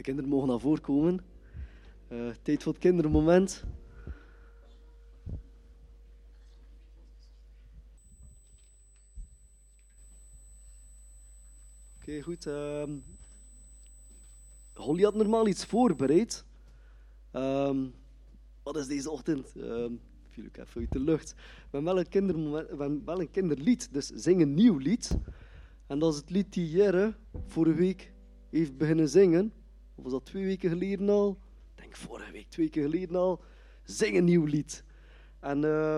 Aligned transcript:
De 0.00 0.06
kinderen 0.06 0.30
mogen 0.30 0.48
naar 0.48 0.60
voren 0.60 0.80
komen. 0.80 1.20
Uh, 2.08 2.30
tijd 2.42 2.62
voor 2.62 2.72
het 2.72 2.80
kindermoment. 2.80 3.64
Oké, 11.96 12.22
goed. 12.22 12.46
Uh, 12.46 12.82
Holly 14.74 15.02
had 15.02 15.14
normaal 15.14 15.46
iets 15.46 15.64
voorbereid. 15.64 16.44
Um, 17.32 17.94
wat 18.62 18.76
is 18.76 18.86
deze 18.86 19.10
ochtend? 19.10 19.54
Um, 19.56 20.00
viel 20.28 20.44
ik 20.44 20.56
even 20.56 20.80
uit 20.80 20.92
de 20.92 21.00
lucht. 21.00 21.34
We 21.70 21.78
hebben 21.78 21.94
wel 22.50 22.80
een, 22.80 23.04
wel 23.04 23.20
een 23.20 23.30
kinderlied, 23.30 23.92
dus 23.92 24.06
zing 24.06 24.40
een 24.40 24.54
nieuw 24.54 24.76
lied. 24.76 25.18
En 25.86 25.98
dat 25.98 26.12
is 26.12 26.18
het 26.18 26.30
lied 26.30 26.52
die 26.52 26.70
Jere 26.70 27.14
vorige 27.46 27.78
week 27.78 28.12
heeft 28.50 28.76
beginnen 28.76 29.08
zingen 29.08 29.52
of 30.00 30.06
was 30.06 30.20
dat 30.20 30.24
twee 30.24 30.44
weken 30.44 30.70
geleden 30.70 31.08
al? 31.08 31.38
Ik 31.74 31.82
denk 31.82 31.96
vorige 31.96 32.32
week, 32.32 32.48
twee 32.48 32.66
weken 32.66 32.90
geleden 32.90 33.16
al. 33.16 33.40
Zing 33.82 34.16
een 34.16 34.24
nieuw 34.24 34.44
lied. 34.44 34.84
En 35.40 35.62
uh, 35.62 35.96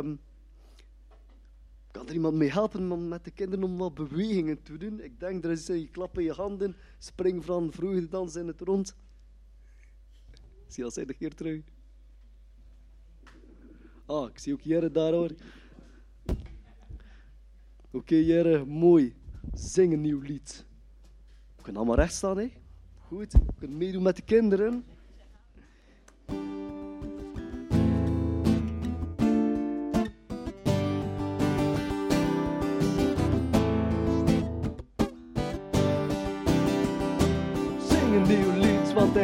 kan 1.91 2.09
er 2.09 2.15
iemand 2.15 2.35
mee 2.35 2.51
helpen 2.51 3.09
met 3.09 3.25
de 3.25 3.31
kinderen 3.31 3.65
om 3.65 3.77
wat 3.77 3.95
bewegingen 3.95 4.63
te 4.63 4.77
doen? 4.77 5.01
Ik 5.01 5.21
denk, 5.21 5.45
er 5.45 5.51
is 5.51 5.67
je 5.67 5.89
klap 5.89 6.19
in 6.19 6.25
je 6.25 6.33
handen, 6.33 6.77
spring 6.99 7.45
van 7.45 7.73
vreugde, 7.73 8.09
dans 8.09 8.37
in 8.37 8.47
het 8.47 8.61
rond. 8.61 8.97
Zie 10.67 10.85
je 10.85 11.01
al 11.01 11.07
de 11.07 11.15
keer 11.15 11.35
terug? 11.35 11.63
Ah, 14.07 14.29
ik 14.29 14.39
zie 14.39 14.53
ook 14.53 14.61
Jere 14.61 14.91
daar 14.91 15.13
hoor. 15.13 15.31
Oké 16.25 16.37
okay, 17.91 18.23
Jere, 18.23 18.65
mooi. 18.65 19.15
Zing 19.55 19.93
een 19.93 20.01
nieuw 20.01 20.21
lied. 20.21 20.67
We 21.57 21.63
kunnen 21.63 21.81
allemaal 21.81 22.01
recht 22.01 22.15
staan, 22.15 22.39
hè? 22.39 22.62
Goed, 23.15 23.35
je 23.61 23.69
meedoen 23.69 24.03
met 24.03 24.17
de 24.17 24.23
kinderen. 24.23 24.85
Zing 37.89 38.15
een 38.15 38.23
nieuw 38.27 38.53
lied, 38.61 38.93
want 38.93 39.15
de 39.15 39.21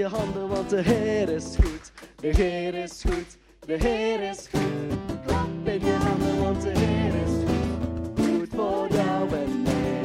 je 0.00 0.06
handen, 0.06 0.48
want 0.48 0.70
de 0.70 0.80
Heer 0.80 1.28
is 1.28 1.56
goed, 1.62 1.92
de 2.20 2.28
Heer 2.28 2.74
is 2.74 3.02
goed, 3.08 3.36
de 3.66 3.72
Heer 3.72 4.20
is 4.30 4.48
goed. 4.50 5.22
Klap 5.26 5.46
in 5.64 5.80
je 5.84 5.92
handen, 5.92 6.42
want 6.42 6.62
de 6.62 6.72
Heer 6.78 7.14
is 7.26 7.34
goed, 7.46 8.26
goed 8.26 8.48
voor 8.56 8.88
jou 8.90 9.30
en 9.34 9.62
mij. 9.62 10.02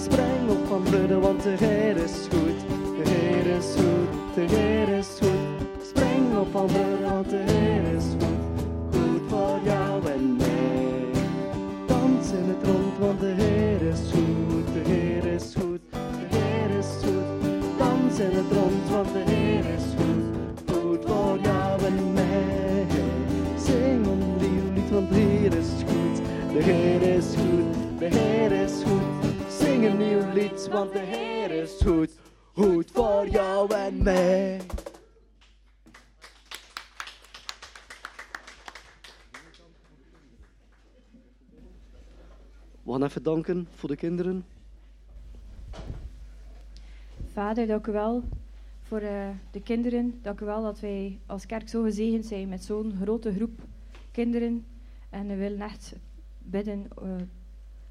Spreng 0.00 0.50
op 0.50 0.66
van 0.66 0.86
vreugde, 0.86 1.18
want 1.18 1.42
de 1.42 1.54
Heer 1.58 1.96
is 1.96 2.12
goed. 2.30 2.60
De 2.96 3.10
Heer 3.10 3.56
is 3.56 3.66
goed, 3.74 4.34
de 4.34 4.54
Heer 4.56 4.88
is 4.88 5.08
goed. 5.18 5.86
Spring 5.88 6.38
op 6.38 6.50
van 6.50 6.68
want 6.68 6.99
want 19.02 19.12
de 19.12 19.30
Heer 19.32 19.64
is 19.64 19.82
goed. 19.96 20.76
Goed 20.76 21.04
voor 21.06 21.38
jou 21.38 21.84
en 21.84 22.12
mij. 22.12 22.86
Zing 23.58 24.06
een 24.06 24.36
nieuw 24.36 24.72
lied, 24.72 24.90
want 24.90 25.08
de 25.08 25.14
Heer 25.14 25.54
is 25.54 25.68
goed. 25.86 26.16
De 26.52 26.62
Heer 26.62 27.02
is 27.02 27.26
goed, 27.26 27.98
de 27.98 28.06
Heer 28.06 28.52
is 28.52 28.82
goed. 28.82 29.52
Zing 29.52 29.84
een 29.84 29.96
nieuw 29.96 30.32
lied, 30.32 30.68
want 30.68 30.92
de 30.92 30.98
Heer 30.98 31.50
is 31.50 31.80
goed 31.84 32.10
goed 32.52 32.90
voor 32.92 33.28
jou 33.28 33.74
en 33.74 34.02
mij. 34.02 34.60
We 42.82 42.92
gaan 42.92 43.04
even 43.04 43.22
danken 43.22 43.68
voor 43.74 43.88
de 43.88 43.96
kinderen. 43.96 44.44
Vader, 47.32 47.66
dank 47.66 47.86
u 47.86 47.92
wel 47.92 48.22
voor 48.90 49.00
eh, 49.00 49.28
de 49.50 49.62
kinderen. 49.62 50.18
Dank 50.22 50.40
u 50.40 50.44
wel 50.44 50.62
dat 50.62 50.80
wij 50.80 51.18
als 51.26 51.46
kerk 51.46 51.68
zo 51.68 51.82
gezegend 51.82 52.26
zijn 52.26 52.48
met 52.48 52.64
zo'n 52.64 52.92
grote 53.00 53.32
groep 53.32 53.60
kinderen. 54.10 54.66
En 55.10 55.26
we 55.26 55.36
willen 55.36 55.60
echt 55.60 55.94
bidden 56.38 56.86
eh, 57.02 57.16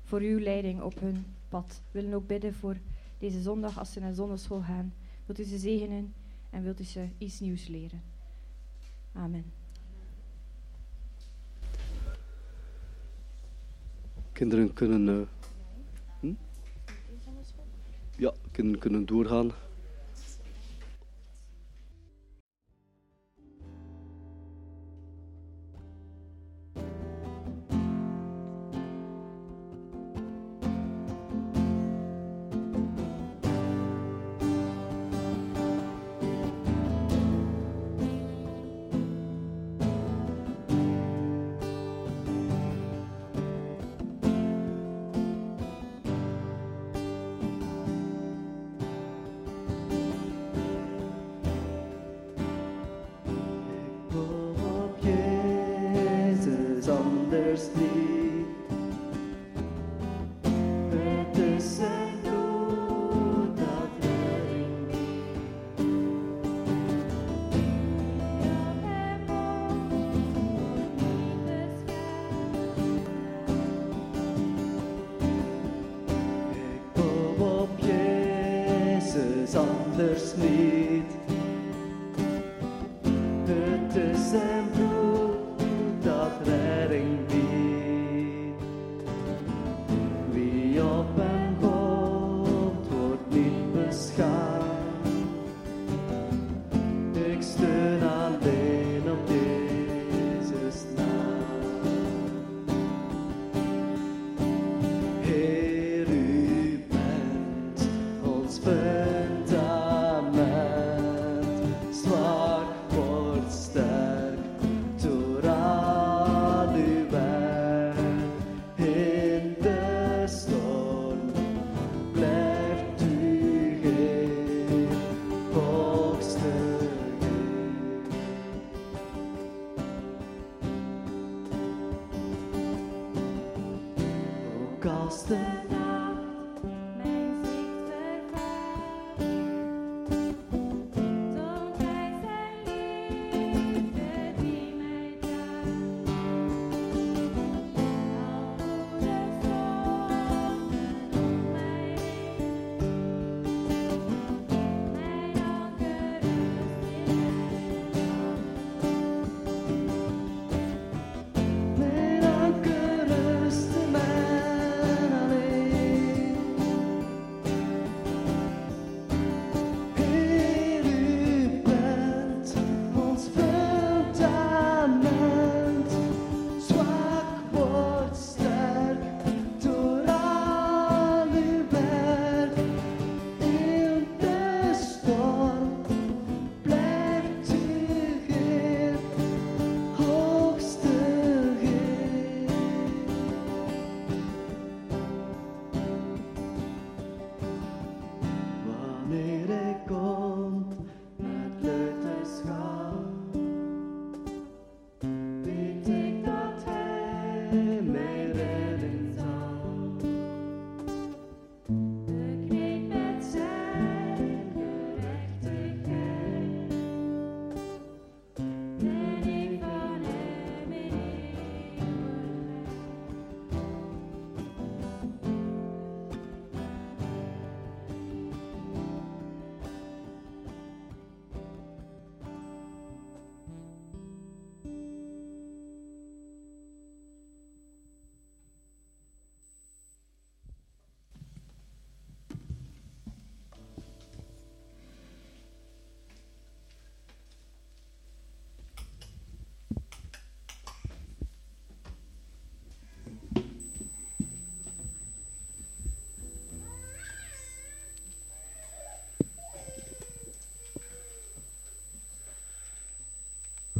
voor 0.04 0.20
uw 0.20 0.40
leiding 0.40 0.82
op 0.82 1.00
hun 1.00 1.26
pad. 1.50 1.82
We 1.92 2.02
willen 2.02 2.16
ook 2.16 2.28
bidden 2.28 2.54
voor 2.54 2.78
deze 3.18 3.42
zondag 3.42 3.80
als 3.80 3.92
ze 3.92 4.00
naar 4.00 4.14
zondagschool 4.14 4.62
gaan. 4.62 4.94
Wilt 5.26 5.40
u 5.40 5.44
ze 5.44 5.58
zegenen 5.58 6.14
en 6.50 6.64
wilt 6.64 6.80
u 6.80 6.84
ze 6.84 7.08
iets 7.18 7.40
nieuws 7.40 7.68
leren. 7.68 8.02
Amen. 9.14 9.46
Kinderen 14.32 14.74
kunnen. 14.74 15.10
eh, 15.10 15.28
hm? 16.20 16.34
Ja, 18.18 18.34
kinderen 18.52 18.80
kunnen 18.80 19.06
doorgaan. 19.06 19.52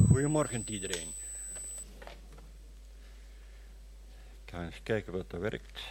Goedemorgen 0.10 0.64
iedereen. 0.66 1.08
Ik 4.46 4.54
ga 4.54 4.64
eens 4.64 4.80
kijken 4.84 5.14
wat 5.14 5.32
er 5.32 5.40
werkt. 5.40 5.82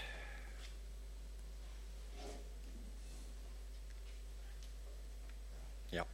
Ja. 5.86 6.06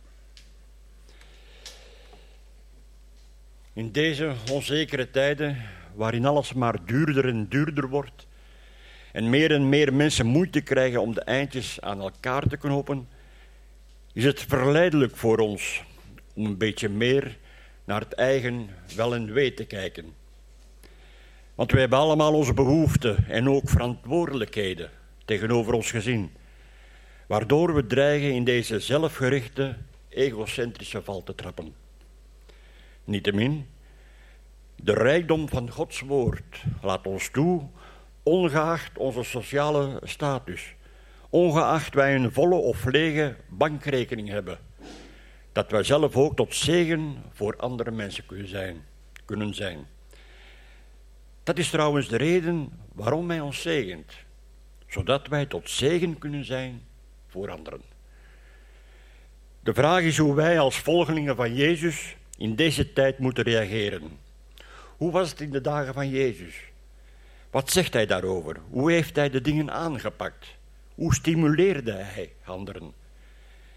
In 3.72 3.92
deze 3.92 4.34
onzekere 4.50 5.10
tijden, 5.10 5.62
waarin 5.94 6.26
alles 6.26 6.52
maar 6.52 6.84
duurder 6.84 7.28
en 7.28 7.48
duurder 7.48 7.88
wordt, 7.88 8.26
en 9.12 9.30
meer 9.30 9.50
en 9.52 9.68
meer 9.68 9.94
mensen 9.94 10.26
moeite 10.26 10.60
krijgen 10.60 11.00
om 11.00 11.14
de 11.14 11.22
eindjes 11.22 11.80
aan 11.80 12.00
elkaar 12.00 12.46
te 12.46 12.56
knopen, 12.56 13.08
is 14.12 14.24
het 14.24 14.40
verleidelijk 14.40 15.16
voor 15.16 15.38
ons 15.38 15.82
om 16.34 16.44
een 16.44 16.58
beetje 16.58 16.88
meer 16.88 17.42
naar 17.84 18.00
het 18.00 18.12
eigen 18.12 18.68
wel 18.96 19.14
en 19.14 19.54
te 19.54 19.64
kijken. 19.66 20.14
Want 21.54 21.70
wij 21.70 21.80
hebben 21.80 21.98
allemaal 21.98 22.34
onze 22.34 22.54
behoeften 22.54 23.24
en 23.28 23.48
ook 23.48 23.68
verantwoordelijkheden 23.68 24.90
tegenover 25.24 25.72
ons 25.72 25.90
gezin, 25.90 26.32
waardoor 27.26 27.74
we 27.74 27.86
dreigen 27.86 28.32
in 28.32 28.44
deze 28.44 28.80
zelfgerichte, 28.80 29.76
egocentrische 30.08 31.02
val 31.02 31.22
te 31.22 31.34
trappen. 31.34 31.74
Niettemin, 33.04 33.66
de 34.76 34.92
rijkdom 34.92 35.48
van 35.48 35.70
Gods 35.70 36.00
woord 36.00 36.64
laat 36.82 37.06
ons 37.06 37.30
toe, 37.30 37.62
ongeacht 38.22 38.98
onze 38.98 39.22
sociale 39.22 40.00
status, 40.02 40.74
ongeacht 41.30 41.94
wij 41.94 42.14
een 42.14 42.32
volle 42.32 42.54
of 42.54 42.84
lege 42.84 43.36
bankrekening 43.48 44.28
hebben, 44.28 44.58
dat 45.54 45.70
wij 45.70 45.82
zelf 45.82 46.16
ook 46.16 46.36
tot 46.36 46.54
zegen 46.54 47.22
voor 47.32 47.56
andere 47.56 47.90
mensen 47.90 48.26
kunnen 48.26 48.48
zijn. 48.48 48.84
Kunnen 49.24 49.54
zijn. 49.54 49.86
Dat 51.42 51.58
is 51.58 51.70
trouwens 51.70 52.08
de 52.08 52.16
reden 52.16 52.72
waarom 52.92 53.30
Hij 53.30 53.40
ons 53.40 53.62
zegent, 53.62 54.12
zodat 54.86 55.26
wij 55.26 55.46
tot 55.46 55.70
zegen 55.70 56.18
kunnen 56.18 56.44
zijn 56.44 56.82
voor 57.28 57.50
anderen. 57.50 57.80
De 59.60 59.74
vraag 59.74 60.02
is 60.02 60.18
hoe 60.18 60.34
wij 60.34 60.58
als 60.58 60.78
volgelingen 60.78 61.36
van 61.36 61.54
Jezus 61.54 62.16
in 62.36 62.54
deze 62.54 62.92
tijd 62.92 63.18
moeten 63.18 63.44
reageren. 63.44 64.18
Hoe 64.96 65.10
was 65.10 65.30
het 65.30 65.40
in 65.40 65.50
de 65.50 65.60
dagen 65.60 65.94
van 65.94 66.08
Jezus? 66.08 66.54
Wat 67.50 67.70
zegt 67.70 67.92
hij 67.92 68.06
daarover? 68.06 68.56
Hoe 68.70 68.92
heeft 68.92 69.16
hij 69.16 69.30
de 69.30 69.40
dingen 69.40 69.70
aangepakt? 69.70 70.46
Hoe 70.94 71.14
stimuleerde 71.14 71.92
hij 71.92 72.32
anderen? 72.44 72.92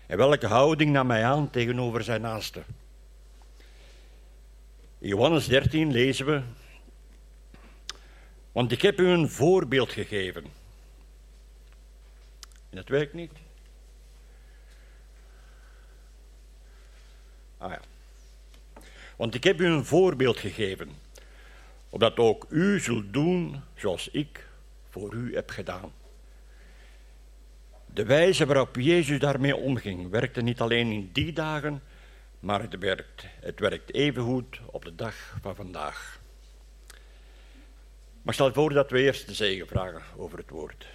En 0.08 0.18
welke 0.18 0.48
houding 0.48 0.92
nam 0.92 1.10
hij 1.10 1.26
aan 1.26 1.50
tegenover 1.50 2.04
zijn 2.04 2.22
naasten? 2.22 2.66
In 4.98 5.08
Johannes 5.08 5.48
13 5.48 5.92
lezen 5.92 6.26
we: 6.26 6.42
Want 8.52 8.72
ik 8.72 8.82
heb 8.82 9.00
u 9.00 9.08
een 9.08 9.30
voorbeeld 9.30 9.92
gegeven. 9.92 10.44
En 12.70 12.76
dat 12.76 12.88
werkt 12.88 13.14
niet. 13.14 13.32
Ah 17.58 17.72
ja. 17.72 17.82
Want 19.16 19.36
ik 19.36 19.44
heb 19.44 19.62
u 19.62 19.66
een 19.66 19.86
voorbeeld 19.86 20.38
gegeven, 20.38 20.90
opdat 21.90 22.18
ook 22.18 22.46
u 22.50 22.80
zult 22.80 23.14
doen 23.14 23.62
zoals 23.76 24.10
ik 24.10 24.48
voor 24.90 25.14
u 25.14 25.36
heb 25.36 25.50
gedaan. 25.50 25.92
De 27.94 28.06
wijze 28.06 28.46
waarop 28.46 28.76
Jezus 28.76 29.20
daarmee 29.20 29.56
omging 29.56 30.10
werkte 30.10 30.42
niet 30.42 30.62
alleen 30.62 30.92
in 30.92 31.10
die 31.14 31.34
dagen, 31.34 31.82
maar 32.40 32.62
het 32.62 32.78
werkt, 32.78 33.26
het 33.40 33.60
werkt 33.60 33.94
evengoed 33.94 34.60
op 34.66 34.86
de 34.86 34.96
dag 34.96 35.38
van 35.42 35.56
vandaag. 35.56 36.20
Maar 38.22 38.34
stel 38.34 38.54
voor 38.54 38.74
dat 38.74 38.92
we 38.92 39.02
eerst 39.02 39.28
de 39.28 39.34
zegen 39.34 39.68
vragen 39.68 40.02
over 40.18 40.38
het 40.38 40.50
woord. 40.50 40.88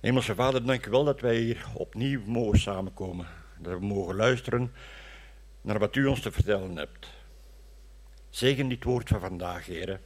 Hemelse 0.00 0.34
Vader, 0.34 0.66
dank 0.66 0.86
u 0.86 0.90
wel 0.90 1.04
dat 1.04 1.20
wij 1.20 1.36
hier 1.36 1.66
opnieuw 1.74 2.20
mogen 2.26 2.58
samenkomen. 2.58 3.26
Dat 3.58 3.78
we 3.78 3.86
mogen 3.86 4.14
luisteren 4.14 4.72
naar 5.60 5.78
wat 5.78 5.96
u 5.96 6.06
ons 6.06 6.20
te 6.20 6.32
vertellen 6.32 6.76
hebt. 6.76 7.08
Zegen 8.30 8.68
dit 8.68 8.84
woord 8.84 9.08
van 9.08 9.20
vandaag, 9.20 9.66
heren. 9.66 10.00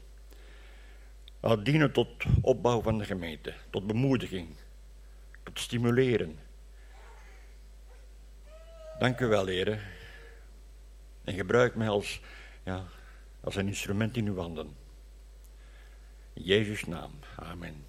Laat 1.44 1.64
dienen 1.64 1.92
tot 1.92 2.08
opbouw 2.40 2.82
van 2.82 2.98
de 2.98 3.04
gemeente, 3.04 3.54
tot 3.70 3.86
bemoediging, 3.86 4.48
tot 5.42 5.58
stimuleren. 5.58 6.38
Dank 8.98 9.20
u 9.20 9.26
wel, 9.26 9.46
heren. 9.46 9.80
En 11.24 11.34
gebruik 11.34 11.74
mij 11.74 11.88
als, 11.88 12.20
ja, 12.64 12.84
als 13.40 13.56
een 13.56 13.66
instrument 13.66 14.16
in 14.16 14.26
uw 14.26 14.36
handen. 14.36 14.76
In 16.32 16.42
Jezus' 16.42 16.84
naam. 16.84 17.10
Amen. 17.36 17.84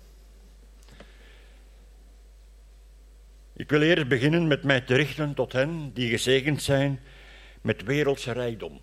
Ik 3.53 3.69
wil 3.69 3.81
eerst 3.81 4.07
beginnen 4.07 4.47
met 4.47 4.63
mij 4.63 4.81
te 4.81 4.95
richten 4.95 5.33
tot 5.33 5.51
hen 5.51 5.93
die 5.93 6.09
gezegend 6.09 6.61
zijn 6.61 6.99
met 7.61 7.83
wereldse 7.83 8.31
rijkdom. 8.31 8.81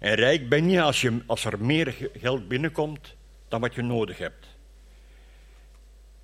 En 0.00 0.14
rijk 0.14 0.48
ben 0.48 0.70
je 0.70 0.82
als, 0.82 1.00
je 1.00 1.22
als 1.26 1.44
er 1.44 1.64
meer 1.64 2.10
geld 2.12 2.48
binnenkomt 2.48 3.15
dan 3.48 3.60
wat 3.60 3.74
je 3.74 3.82
nodig 3.82 4.18
hebt. 4.18 4.46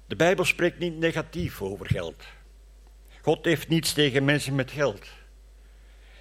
De 0.07 0.17
Bijbel 0.17 0.45
spreekt 0.45 0.79
niet 0.79 0.99
negatief 0.99 1.63
over 1.63 1.87
geld. 1.87 2.23
God 3.23 3.45
heeft 3.45 3.69
niets 3.69 3.93
tegen 3.93 4.25
mensen 4.25 4.55
met 4.55 4.71
geld. 4.71 5.07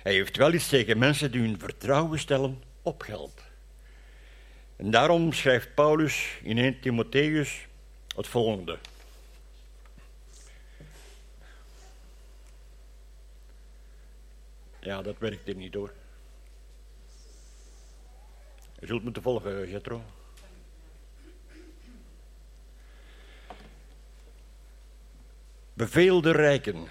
Hij 0.03 0.13
heeft 0.13 0.37
wel 0.37 0.53
iets 0.53 0.67
tegen 0.67 0.97
mensen 0.97 1.31
die 1.31 1.41
hun 1.41 1.59
vertrouwen 1.59 2.19
stellen 2.19 2.63
op 2.81 3.01
geld. 3.01 3.41
En 4.75 4.91
daarom 4.91 5.33
schrijft 5.33 5.73
Paulus 5.73 6.39
in 6.43 6.57
1 6.57 6.79
Timotheus 6.79 7.67
het 8.15 8.27
volgende. 8.27 8.77
Ja, 14.79 15.01
dat 15.01 15.17
werkt 15.17 15.45
hier 15.45 15.55
niet 15.55 15.73
hoor. 15.73 15.93
Je 18.79 18.87
zult 18.87 19.03
moeten 19.03 19.21
volgen, 19.21 19.69
Jetro. 19.69 20.03
Beveel 25.73 26.21
de 26.21 26.31
rijken. 26.31 26.87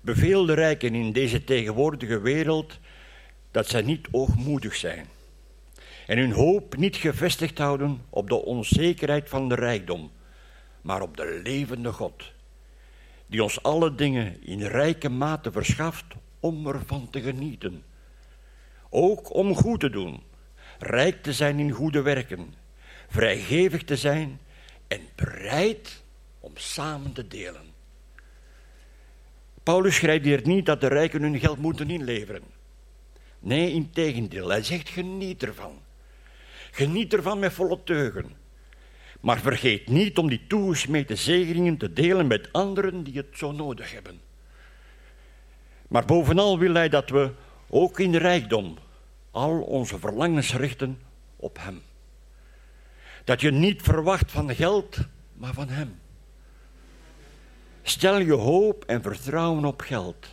Beveel 0.00 0.46
de 0.46 0.54
rijken 0.54 0.94
in 0.94 1.12
deze 1.12 1.44
tegenwoordige 1.44 2.20
wereld 2.20 2.78
dat 3.50 3.68
zij 3.68 3.82
niet 3.82 4.08
oogmoedig 4.10 4.76
zijn 4.76 5.06
en 6.06 6.18
hun 6.18 6.32
hoop 6.32 6.76
niet 6.76 6.96
gevestigd 6.96 7.58
houden 7.58 8.02
op 8.10 8.28
de 8.28 8.44
onzekerheid 8.44 9.28
van 9.28 9.48
de 9.48 9.54
rijkdom, 9.54 10.10
maar 10.80 11.02
op 11.02 11.16
de 11.16 11.40
levende 11.42 11.92
God, 11.92 12.32
die 13.26 13.42
ons 13.42 13.62
alle 13.62 13.94
dingen 13.94 14.46
in 14.46 14.62
rijke 14.62 15.08
mate 15.08 15.52
verschaft 15.52 16.04
om 16.40 16.66
ervan 16.66 17.10
te 17.10 17.20
genieten. 17.20 17.84
Ook 18.90 19.34
om 19.34 19.54
goed 19.54 19.80
te 19.80 19.90
doen, 19.90 20.22
rijk 20.78 21.22
te 21.22 21.32
zijn 21.32 21.58
in 21.58 21.70
goede 21.70 22.02
werken, 22.02 22.54
vrijgevig 23.08 23.84
te 23.84 23.96
zijn 23.96 24.40
en 24.88 25.00
bereid 25.14 26.02
om 26.40 26.52
samen 26.54 27.12
te 27.12 27.28
delen. 27.28 27.72
Paulus 29.62 29.94
schrijft 29.94 30.24
hier 30.24 30.46
niet 30.46 30.66
dat 30.66 30.80
de 30.80 30.86
rijken 30.86 31.22
hun 31.22 31.38
geld 31.38 31.58
moeten 31.58 31.90
inleveren. 31.90 32.42
Nee, 33.38 33.72
in 33.72 33.90
tegendeel, 33.90 34.48
hij 34.48 34.62
zegt 34.62 34.88
geniet 34.88 35.42
ervan. 35.42 35.80
Geniet 36.70 37.14
ervan 37.14 37.38
met 37.38 37.52
volle 37.52 37.78
teugen. 37.84 38.32
Maar 39.20 39.40
vergeet 39.40 39.88
niet 39.88 40.18
om 40.18 40.28
die 40.28 40.46
toegesmeten 40.46 41.18
zegeningen 41.18 41.76
te 41.76 41.92
delen 41.92 42.26
met 42.26 42.52
anderen 42.52 43.04
die 43.04 43.16
het 43.16 43.28
zo 43.32 43.52
nodig 43.52 43.92
hebben. 43.92 44.20
Maar 45.88 46.04
bovenal 46.04 46.58
wil 46.58 46.74
hij 46.74 46.88
dat 46.88 47.10
we 47.10 47.30
ook 47.68 48.00
in 48.00 48.14
rijkdom 48.14 48.78
al 49.30 49.60
onze 49.60 49.98
verlangens 49.98 50.54
richten 50.54 51.00
op 51.36 51.58
Hem. 51.60 51.82
Dat 53.24 53.40
je 53.40 53.50
niet 53.50 53.82
verwacht 53.82 54.30
van 54.30 54.54
geld, 54.54 54.98
maar 55.34 55.54
van 55.54 55.68
Hem. 55.68 55.98
Stel 57.82 58.18
je 58.18 58.32
hoop 58.32 58.84
en 58.84 59.02
vertrouwen 59.02 59.64
op 59.64 59.80
geld, 59.80 60.26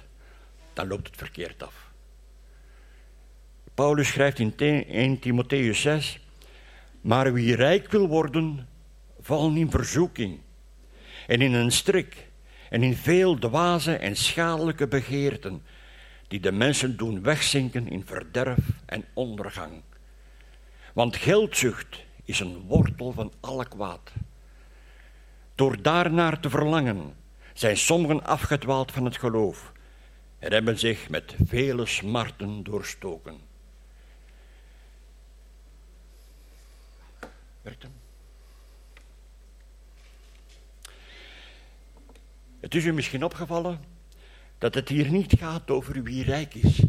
dan 0.74 0.88
loopt 0.88 1.08
het 1.08 1.18
verkeerd 1.18 1.64
af. 1.64 1.92
Paulus 3.74 4.08
schrijft 4.08 4.40
in 4.40 4.56
1 4.58 5.20
Timotheus 5.20 5.82
6, 5.82 6.20
maar 7.02 7.34
wie 7.34 7.56
rijk 7.56 7.92
wil 7.92 8.08
worden, 8.08 8.68
valt 9.22 9.56
in 9.56 9.72
verzoeking 9.72 10.40
en 11.28 11.42
in 11.42 11.54
een 11.54 11.72
strik 11.72 12.28
en 12.70 12.84
in 12.84 12.96
veel 12.96 13.40
dwaze 13.40 13.96
en 13.96 14.16
schadelijke 14.16 14.88
begeerten, 14.88 15.64
die 16.28 16.40
de 16.40 16.52
mensen 16.52 16.98
doen 16.98 17.22
wegzinken 17.22 17.90
in 17.90 18.06
verderf 18.06 18.60
en 18.86 19.06
ondergang. 19.14 19.82
Want 20.94 21.16
geldzucht 21.16 22.04
is 22.32 22.40
een 22.40 22.60
wortel 22.68 23.12
van 23.12 23.34
alle 23.40 23.68
kwaad. 23.68 24.12
Door 25.56 25.82
daarnaar 25.82 26.40
te 26.40 26.50
verlangen 26.50 27.16
zijn 27.54 27.78
sommigen 27.78 28.24
afgedwaald 28.24 28.92
van 28.92 29.06
het 29.06 29.18
geloof 29.18 29.72
en 30.40 30.54
hebben 30.54 30.80
zich 30.80 31.10
met 31.10 31.36
vele 31.46 31.86
smarten 31.86 32.64
doorstoken. 32.64 33.40
Het 42.60 42.76
is 42.76 42.86
u 42.86 42.94
misschien 42.94 43.24
opgevallen 43.24 43.80
dat 44.58 44.74
het 44.74 44.90
hier 44.90 45.10
niet 45.10 45.34
gaat 45.38 45.70
over 45.70 46.04
wie 46.04 46.24
rijk 46.24 46.54
is, 46.54 46.84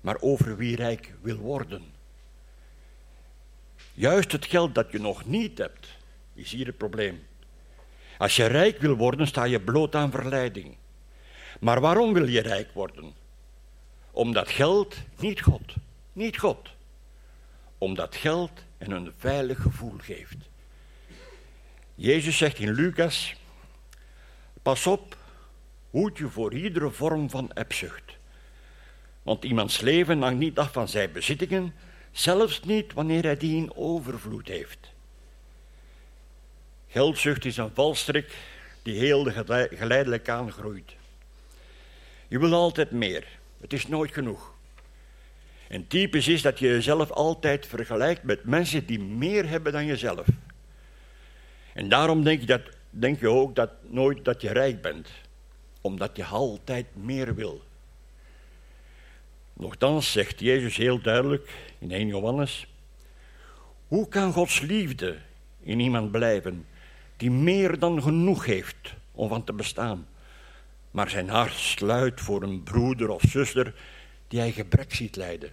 maar 0.00 0.20
over 0.20 0.56
wie 0.56 0.76
rijk 0.76 1.14
wil 1.22 1.36
worden. 1.36 1.95
Juist 3.98 4.32
het 4.32 4.46
geld 4.46 4.74
dat 4.74 4.92
je 4.92 4.98
nog 4.98 5.26
niet 5.26 5.58
hebt, 5.58 5.86
is 6.34 6.52
hier 6.52 6.66
het 6.66 6.76
probleem. 6.76 7.26
Als 8.18 8.36
je 8.36 8.46
rijk 8.46 8.78
wil 8.78 8.94
worden, 8.94 9.26
sta 9.26 9.44
je 9.44 9.60
bloot 9.60 9.94
aan 9.94 10.10
verleiding. 10.10 10.76
Maar 11.60 11.80
waarom 11.80 12.12
wil 12.12 12.26
je 12.26 12.40
rijk 12.40 12.72
worden? 12.72 13.14
Omdat 14.10 14.48
geld, 14.48 14.96
niet 15.18 15.40
God, 15.40 15.74
niet 16.12 16.38
God. 16.38 16.70
Omdat 17.78 18.16
geld 18.16 18.50
en 18.78 18.90
een 18.90 19.12
veilig 19.18 19.62
gevoel 19.62 19.94
geeft. 19.98 20.36
Jezus 21.94 22.36
zegt 22.36 22.58
in 22.58 22.72
Lucas: 22.72 23.34
Pas 24.62 24.86
op, 24.86 25.16
hoed 25.90 26.18
je 26.18 26.28
voor 26.28 26.54
iedere 26.54 26.90
vorm 26.90 27.30
van 27.30 27.50
hebzucht. 27.54 28.16
Want 29.22 29.44
iemands 29.44 29.80
leven 29.80 30.22
hangt 30.22 30.38
niet 30.38 30.58
af 30.58 30.72
van 30.72 30.88
zijn 30.88 31.12
bezittingen, 31.12 31.74
zelfs 32.16 32.62
niet 32.62 32.92
wanneer 32.92 33.22
hij 33.22 33.36
die 33.36 33.56
in 33.56 33.74
overvloed 33.74 34.48
heeft. 34.48 34.78
Geldzucht 36.88 37.44
is 37.44 37.56
een 37.56 37.74
valstrik 37.74 38.34
die 38.82 38.98
heel 38.98 39.24
geleidelijk 39.70 40.28
aangroeit. 40.28 40.96
Je 42.28 42.38
wil 42.38 42.52
altijd 42.52 42.90
meer. 42.90 43.26
Het 43.60 43.72
is 43.72 43.86
nooit 43.86 44.12
genoeg. 44.12 44.54
En 45.68 45.86
typisch 45.86 46.28
is 46.28 46.42
dat 46.42 46.58
je 46.58 46.66
jezelf 46.66 47.10
altijd 47.10 47.66
vergelijkt 47.66 48.22
met 48.22 48.44
mensen 48.44 48.86
die 48.86 49.00
meer 49.00 49.48
hebben 49.48 49.72
dan 49.72 49.86
jezelf. 49.86 50.26
En 51.72 51.88
daarom 51.88 52.24
denk 52.24 52.40
je, 52.40 52.46
dat, 52.46 52.62
denk 52.90 53.20
je 53.20 53.28
ook 53.28 53.54
dat 53.54 53.70
nooit 53.82 54.24
dat 54.24 54.40
je 54.40 54.52
rijk 54.52 54.82
bent. 54.82 55.08
Omdat 55.80 56.16
je 56.16 56.24
altijd 56.24 56.86
meer 56.92 57.34
wil. 57.34 57.65
Nochtans 59.58 60.12
zegt 60.12 60.40
Jezus 60.40 60.76
heel 60.76 61.00
duidelijk 61.00 61.50
in 61.78 61.90
1 61.90 62.06
Johannes: 62.06 62.66
Hoe 63.86 64.08
kan 64.08 64.32
Gods 64.32 64.60
liefde 64.60 65.16
in 65.60 65.80
iemand 65.80 66.10
blijven 66.10 66.66
die 67.16 67.30
meer 67.30 67.78
dan 67.78 68.02
genoeg 68.02 68.46
heeft 68.46 68.94
om 69.12 69.28
van 69.28 69.44
te 69.44 69.52
bestaan, 69.52 70.06
maar 70.90 71.10
zijn 71.10 71.28
hart 71.28 71.52
sluit 71.52 72.20
voor 72.20 72.42
een 72.42 72.62
broeder 72.62 73.08
of 73.08 73.22
zuster 73.28 73.74
die 74.28 74.38
hij 74.38 74.52
gebrek 74.52 74.94
ziet 74.94 75.16
lijden? 75.16 75.52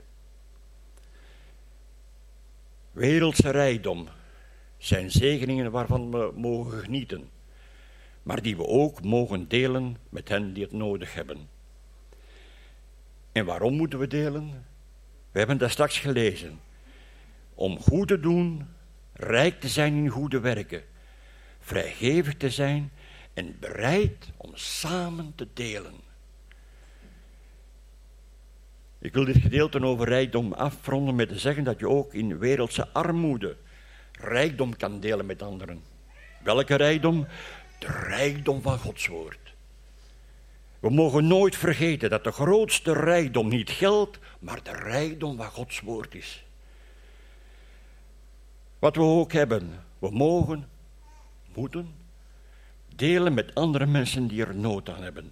Wereldse 2.91 3.49
rijkdom 3.49 4.07
zijn 4.77 5.11
zegeningen 5.11 5.71
waarvan 5.71 6.11
we 6.11 6.31
mogen 6.35 6.79
genieten, 6.79 7.29
maar 8.23 8.41
die 8.41 8.57
we 8.57 8.65
ook 8.65 9.03
mogen 9.03 9.47
delen 9.47 9.97
met 10.09 10.29
hen 10.29 10.53
die 10.53 10.63
het 10.63 10.71
nodig 10.71 11.13
hebben. 11.13 11.52
En 13.33 13.45
waarom 13.45 13.73
moeten 13.73 13.99
we 13.99 14.07
delen? 14.07 14.65
We 15.31 15.39
hebben 15.39 15.57
dat 15.57 15.71
straks 15.71 15.99
gelezen. 15.99 16.59
Om 17.53 17.79
goed 17.79 18.07
te 18.07 18.19
doen, 18.19 18.67
rijk 19.13 19.59
te 19.59 19.67
zijn 19.67 19.93
in 19.93 20.09
goede 20.09 20.39
werken, 20.39 20.83
vrijgevig 21.59 22.37
te 22.37 22.49
zijn 22.49 22.91
en 23.33 23.57
bereid 23.59 24.31
om 24.37 24.51
samen 24.53 25.33
te 25.35 25.47
delen. 25.53 25.93
Ik 28.99 29.13
wil 29.13 29.25
dit 29.25 29.37
gedeelte 29.37 29.81
over 29.81 30.07
rijkdom 30.07 30.53
afronden 30.53 31.15
met 31.15 31.29
te 31.29 31.39
zeggen 31.39 31.63
dat 31.63 31.79
je 31.79 31.89
ook 31.89 32.13
in 32.13 32.37
wereldse 32.37 32.87
armoede 32.87 33.57
rijkdom 34.11 34.75
kan 34.77 34.99
delen 34.99 35.25
met 35.25 35.41
anderen. 35.41 35.83
Welke 36.43 36.75
rijkdom? 36.75 37.27
De 37.79 37.87
rijkdom 37.87 38.61
van 38.61 38.77
Gods 38.77 39.07
woord. 39.07 39.42
We 40.83 40.89
mogen 40.89 41.27
nooit 41.27 41.55
vergeten 41.55 42.09
dat 42.09 42.23
de 42.23 42.31
grootste 42.31 42.93
rijkdom 42.93 43.47
niet 43.47 43.69
geld, 43.69 44.19
maar 44.39 44.63
de 44.63 44.71
rijkdom 44.71 45.37
van 45.37 45.45
Gods 45.45 45.79
woord 45.79 46.15
is. 46.15 46.43
Wat 48.79 48.95
we 48.95 49.01
ook 49.01 49.31
hebben, 49.31 49.83
we 49.99 50.11
mogen, 50.11 50.69
moeten 51.53 51.95
delen 52.95 53.33
met 53.33 53.55
andere 53.55 53.85
mensen 53.85 54.27
die 54.27 54.45
er 54.45 54.55
nood 54.55 54.89
aan 54.89 55.03
hebben. 55.03 55.31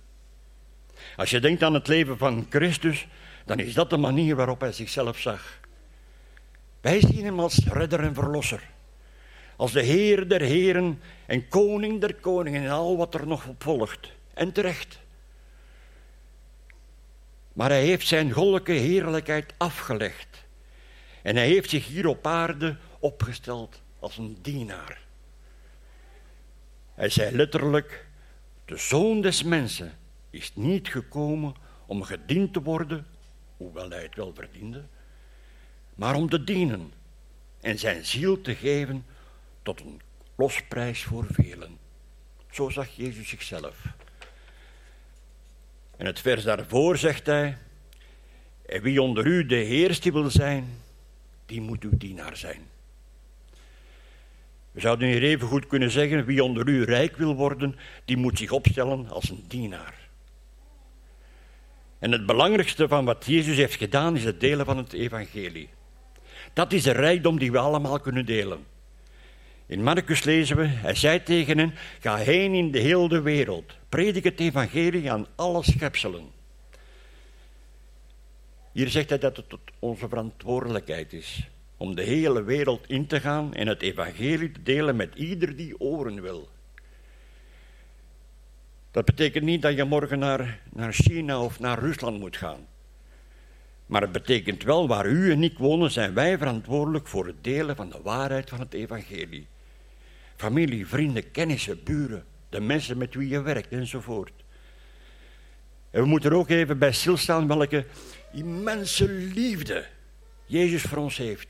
Als 1.16 1.30
je 1.30 1.40
denkt 1.40 1.64
aan 1.64 1.74
het 1.74 1.88
leven 1.88 2.18
van 2.18 2.46
Christus, 2.50 3.08
dan 3.46 3.60
is 3.60 3.74
dat 3.74 3.90
de 3.90 3.98
manier 3.98 4.36
waarop 4.36 4.60
hij 4.60 4.72
zichzelf 4.72 5.20
zag. 5.20 5.60
Wij 6.82 7.00
zien 7.00 7.26
hem 7.26 7.40
als 7.40 7.66
redder 7.66 8.00
en 8.00 8.14
verlosser. 8.14 8.70
Als 9.56 9.72
de 9.72 9.84
Heer 9.84 10.30
der 10.30 10.42
heren 10.42 11.02
en 11.26 11.48
koning 11.48 12.02
der 12.02 12.16
koningen 12.16 12.64
en 12.64 12.70
al 12.70 12.98
wat 12.98 13.14
er 13.14 13.28
nog 13.28 13.48
op 13.48 13.64
volgt. 13.64 14.12
En 14.34 14.52
terecht. 14.52 15.00
Maar 17.62 17.70
hij 17.70 17.86
heeft 17.86 18.08
zijn 18.08 18.32
goddelijke 18.32 18.72
heerlijkheid 18.72 19.54
afgelegd. 19.58 20.46
En 21.22 21.36
hij 21.36 21.48
heeft 21.48 21.70
zich 21.70 21.88
hier 21.88 22.08
op 22.08 22.28
aarde 22.28 22.78
opgesteld 23.00 23.82
als 24.00 24.18
een 24.18 24.38
dienaar. 24.42 25.02
Hij 26.94 27.10
zei 27.10 27.36
letterlijk, 27.36 28.08
de 28.66 28.78
zoon 28.78 29.22
des 29.22 29.44
mensen 29.44 29.98
is 30.30 30.52
niet 30.56 30.88
gekomen 30.88 31.56
om 31.86 32.04
gediend 32.04 32.54
te 32.54 32.62
worden, 32.62 33.08
hoewel 33.58 33.90
hij 33.90 34.02
het 34.02 34.16
wel 34.16 34.34
verdiende, 34.34 34.84
maar 35.96 36.16
om 36.16 36.30
te 36.30 36.44
dienen 36.44 36.94
en 37.60 37.80
zijn 37.80 38.06
ziel 38.06 38.42
te 38.42 38.56
geven 38.56 39.06
tot 39.64 39.80
een 39.80 40.02
losprijs 40.36 41.04
voor 41.04 41.26
velen. 41.30 41.78
Zo 42.52 42.70
zag 42.70 42.96
Jezus 42.96 43.30
zichzelf. 43.30 43.86
En 46.02 46.08
het 46.08 46.20
vers 46.20 46.44
daarvoor 46.44 46.98
zegt 46.98 47.26
hij, 47.26 47.58
en 48.66 48.82
wie 48.82 49.02
onder 49.02 49.26
u 49.26 49.46
de 49.46 49.56
heerste 49.56 50.12
wil 50.12 50.30
zijn, 50.30 50.68
die 51.46 51.62
moet 51.62 51.84
uw 51.84 51.98
dienaar 51.98 52.38
zijn. 52.38 52.62
We 54.72 54.80
zouden 54.80 55.08
hier 55.08 55.24
even 55.24 55.48
goed 55.48 55.68
kunnen 55.68 55.92
zeggen, 55.92 56.26
wie 56.26 56.44
onder 56.44 56.68
u 56.68 56.84
rijk 56.84 57.18
wil 57.18 57.36
worden, 57.36 57.76
die 58.06 58.18
moet 58.18 58.38
zich 58.38 58.52
opstellen 58.52 59.10
als 59.10 59.30
een 59.30 59.44
dienaar. 59.48 59.94
En 62.00 62.12
het 62.12 62.26
belangrijkste 62.26 62.88
van 62.88 63.06
wat 63.06 63.26
Jezus 63.26 63.58
heeft 63.58 63.76
gedaan 63.76 64.16
is 64.16 64.24
het 64.24 64.40
delen 64.40 64.66
van 64.66 64.78
het 64.78 64.94
evangelie. 64.94 65.70
Dat 66.54 66.74
is 66.74 66.84
de 66.84 66.92
rijkdom 66.92 67.40
die 67.40 67.52
we 67.52 67.60
allemaal 67.60 68.00
kunnen 68.00 68.26
delen. 68.26 68.66
In 69.72 69.84
Marcus 69.84 70.24
lezen 70.24 70.58
we, 70.58 70.66
hij 70.66 70.96
zei 70.96 71.24
tegen 71.24 71.58
hen, 71.58 71.74
ga 72.00 72.16
heen 72.16 72.54
in 72.54 72.72
de 72.72 72.80
hele 72.80 73.22
wereld, 73.22 73.74
predik 73.90 74.24
het 74.24 74.40
evangelie 74.40 75.12
aan 75.12 75.28
alle 75.36 75.64
schepselen. 75.64 76.30
Hier 78.72 78.90
zegt 78.90 79.10
hij 79.10 79.18
dat 79.18 79.38
het 79.38 79.46
onze 79.80 80.08
verantwoordelijkheid 80.08 81.14
is 81.14 81.48
om 81.78 81.96
de 81.96 82.02
hele 82.02 82.44
wereld 82.44 82.90
in 82.90 83.08
te 83.08 83.20
gaan 83.20 83.54
en 83.54 83.68
het 83.68 83.82
evangelie 83.82 84.52
te 84.52 84.64
delen 84.64 84.96
met 84.96 85.16
ieder 85.16 85.56
die 85.56 85.80
oren 85.80 86.22
wil. 86.22 86.50
Dat 88.92 89.06
betekent 89.06 89.44
niet 89.44 89.62
dat 89.62 89.76
je 89.76 89.84
morgen 89.84 90.20
naar, 90.20 90.60
naar 90.70 90.94
China 90.94 91.42
of 91.42 91.60
naar 91.60 91.80
Rusland 91.80 92.20
moet 92.20 92.38
gaan. 92.38 92.68
Maar 93.86 94.02
het 94.02 94.12
betekent 94.12 94.64
wel, 94.64 94.88
waar 94.88 95.06
u 95.06 95.32
en 95.32 95.44
ik 95.44 95.58
wonen, 95.58 95.92
zijn 95.92 96.14
wij 96.14 96.38
verantwoordelijk 96.38 97.08
voor 97.08 97.26
het 97.26 97.44
delen 97.44 97.76
van 97.76 97.90
de 97.90 98.00
waarheid 98.04 98.50
van 98.50 98.60
het 98.60 98.74
evangelie. 98.74 99.48
Familie, 100.42 100.88
vrienden, 100.88 101.32
kennissen, 101.32 101.84
buren, 101.84 102.26
de 102.50 102.60
mensen 102.60 102.98
met 102.98 103.16
wie 103.16 103.28
je 103.28 103.42
werkt 103.42 103.72
enzovoort. 103.72 104.32
En 105.90 106.02
we 106.02 106.08
moeten 106.08 106.32
er 106.32 106.38
ook 106.38 106.50
even 106.50 106.78
bij 106.78 106.92
stilstaan 106.92 107.48
welke 107.48 107.86
immense 108.34 109.10
liefde 109.10 109.86
Jezus 110.46 110.82
voor 110.82 110.98
ons 110.98 111.18
heeft. 111.18 111.48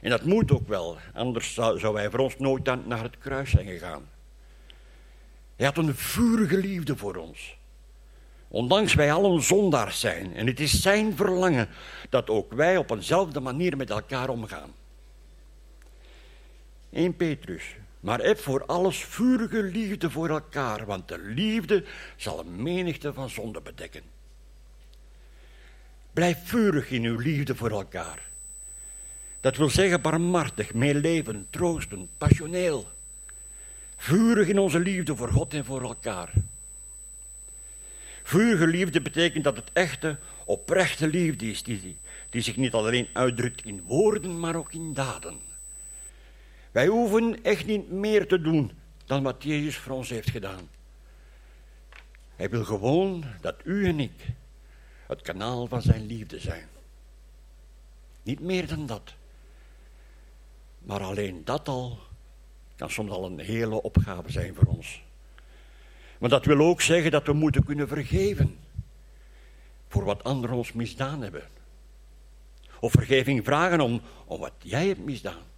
En 0.00 0.10
dat 0.10 0.24
moet 0.24 0.52
ook 0.52 0.68
wel, 0.68 0.98
anders 1.14 1.54
zou, 1.54 1.96
hij 1.96 2.10
voor 2.10 2.18
ons 2.18 2.38
nooit 2.38 2.86
naar 2.86 3.02
het 3.02 3.18
kruis 3.18 3.50
zijn 3.50 3.66
gegaan. 3.66 4.08
Hij 5.56 5.66
had 5.66 5.78
een 5.78 5.94
vurige 5.94 6.56
liefde 6.56 6.96
voor 6.96 7.16
ons. 7.16 7.56
Ondanks 8.48 8.94
wij 8.94 9.12
allen 9.12 9.42
zondaars 9.42 10.00
zijn. 10.00 10.34
En 10.34 10.46
het 10.46 10.60
is 10.60 10.80
zijn 10.80 11.16
verlangen 11.16 11.68
dat 12.08 12.30
ook 12.30 12.52
wij 12.52 12.76
op 12.76 12.90
eenzelfde 12.90 13.40
manier 13.40 13.76
met 13.76 13.90
elkaar 13.90 14.28
omgaan. 14.28 14.72
1 16.92 17.16
Petrus. 17.16 17.64
Maar 18.00 18.20
heb 18.20 18.38
voor 18.38 18.66
alles 18.66 19.04
vurige 19.04 19.62
liefde 19.62 20.10
voor 20.10 20.28
elkaar, 20.28 20.86
want 20.86 21.08
de 21.08 21.18
liefde 21.18 21.84
zal 22.16 22.40
een 22.40 22.62
menigte 22.62 23.12
van 23.12 23.30
zonden 23.30 23.62
bedekken. 23.62 24.02
Blijf 26.12 26.38
vurig 26.44 26.90
in 26.90 27.04
uw 27.04 27.18
liefde 27.18 27.54
voor 27.54 27.70
elkaar. 27.70 28.22
Dat 29.40 29.56
wil 29.56 29.70
zeggen 29.70 30.00
barmhartig, 30.00 30.74
meelevend, 30.74 31.52
troostend, 31.52 32.08
passioneel. 32.18 32.88
Vurig 33.96 34.48
in 34.48 34.58
onze 34.58 34.80
liefde 34.80 35.16
voor 35.16 35.28
God 35.28 35.54
en 35.54 35.64
voor 35.64 35.82
elkaar. 35.82 36.32
Vurige 38.22 38.66
liefde 38.66 39.00
betekent 39.00 39.44
dat 39.44 39.56
het 39.56 39.70
echte, 39.72 40.18
oprechte 40.44 41.06
liefde 41.06 41.50
is, 41.50 41.62
die 41.62 42.42
zich 42.42 42.56
niet 42.56 42.72
alleen 42.72 43.08
uitdrukt 43.12 43.64
in 43.64 43.82
woorden, 43.82 44.40
maar 44.40 44.56
ook 44.56 44.72
in 44.72 44.92
daden. 44.92 45.51
Wij 46.72 46.86
hoeven 46.86 47.44
echt 47.44 47.66
niet 47.66 47.90
meer 47.90 48.26
te 48.26 48.40
doen 48.40 48.72
dan 49.04 49.22
wat 49.22 49.42
Jezus 49.42 49.76
voor 49.76 49.96
ons 49.96 50.08
heeft 50.08 50.30
gedaan. 50.30 50.68
Hij 52.36 52.50
wil 52.50 52.64
gewoon 52.64 53.24
dat 53.40 53.54
u 53.64 53.86
en 53.86 54.00
ik 54.00 54.26
het 55.06 55.22
kanaal 55.22 55.66
van 55.66 55.82
zijn 55.82 56.06
liefde 56.06 56.40
zijn. 56.40 56.68
Niet 58.22 58.40
meer 58.40 58.66
dan 58.66 58.86
dat. 58.86 59.14
Maar 60.78 61.00
alleen 61.00 61.44
dat 61.44 61.68
al 61.68 61.98
kan 62.76 62.90
soms 62.90 63.10
al 63.10 63.26
een 63.26 63.38
hele 63.38 63.82
opgave 63.82 64.32
zijn 64.32 64.54
voor 64.54 64.66
ons. 64.66 65.02
Maar 66.18 66.30
dat 66.30 66.44
wil 66.44 66.60
ook 66.60 66.80
zeggen 66.80 67.10
dat 67.10 67.26
we 67.26 67.32
moeten 67.32 67.64
kunnen 67.64 67.88
vergeven 67.88 68.58
voor 69.88 70.04
wat 70.04 70.24
anderen 70.24 70.56
ons 70.56 70.72
misdaan 70.72 71.22
hebben. 71.22 71.48
Of 72.80 72.92
vergeving 72.92 73.44
vragen 73.44 73.80
om, 73.80 74.00
om 74.24 74.40
wat 74.40 74.52
jij 74.58 74.86
hebt 74.86 75.04
misdaan. 75.04 75.51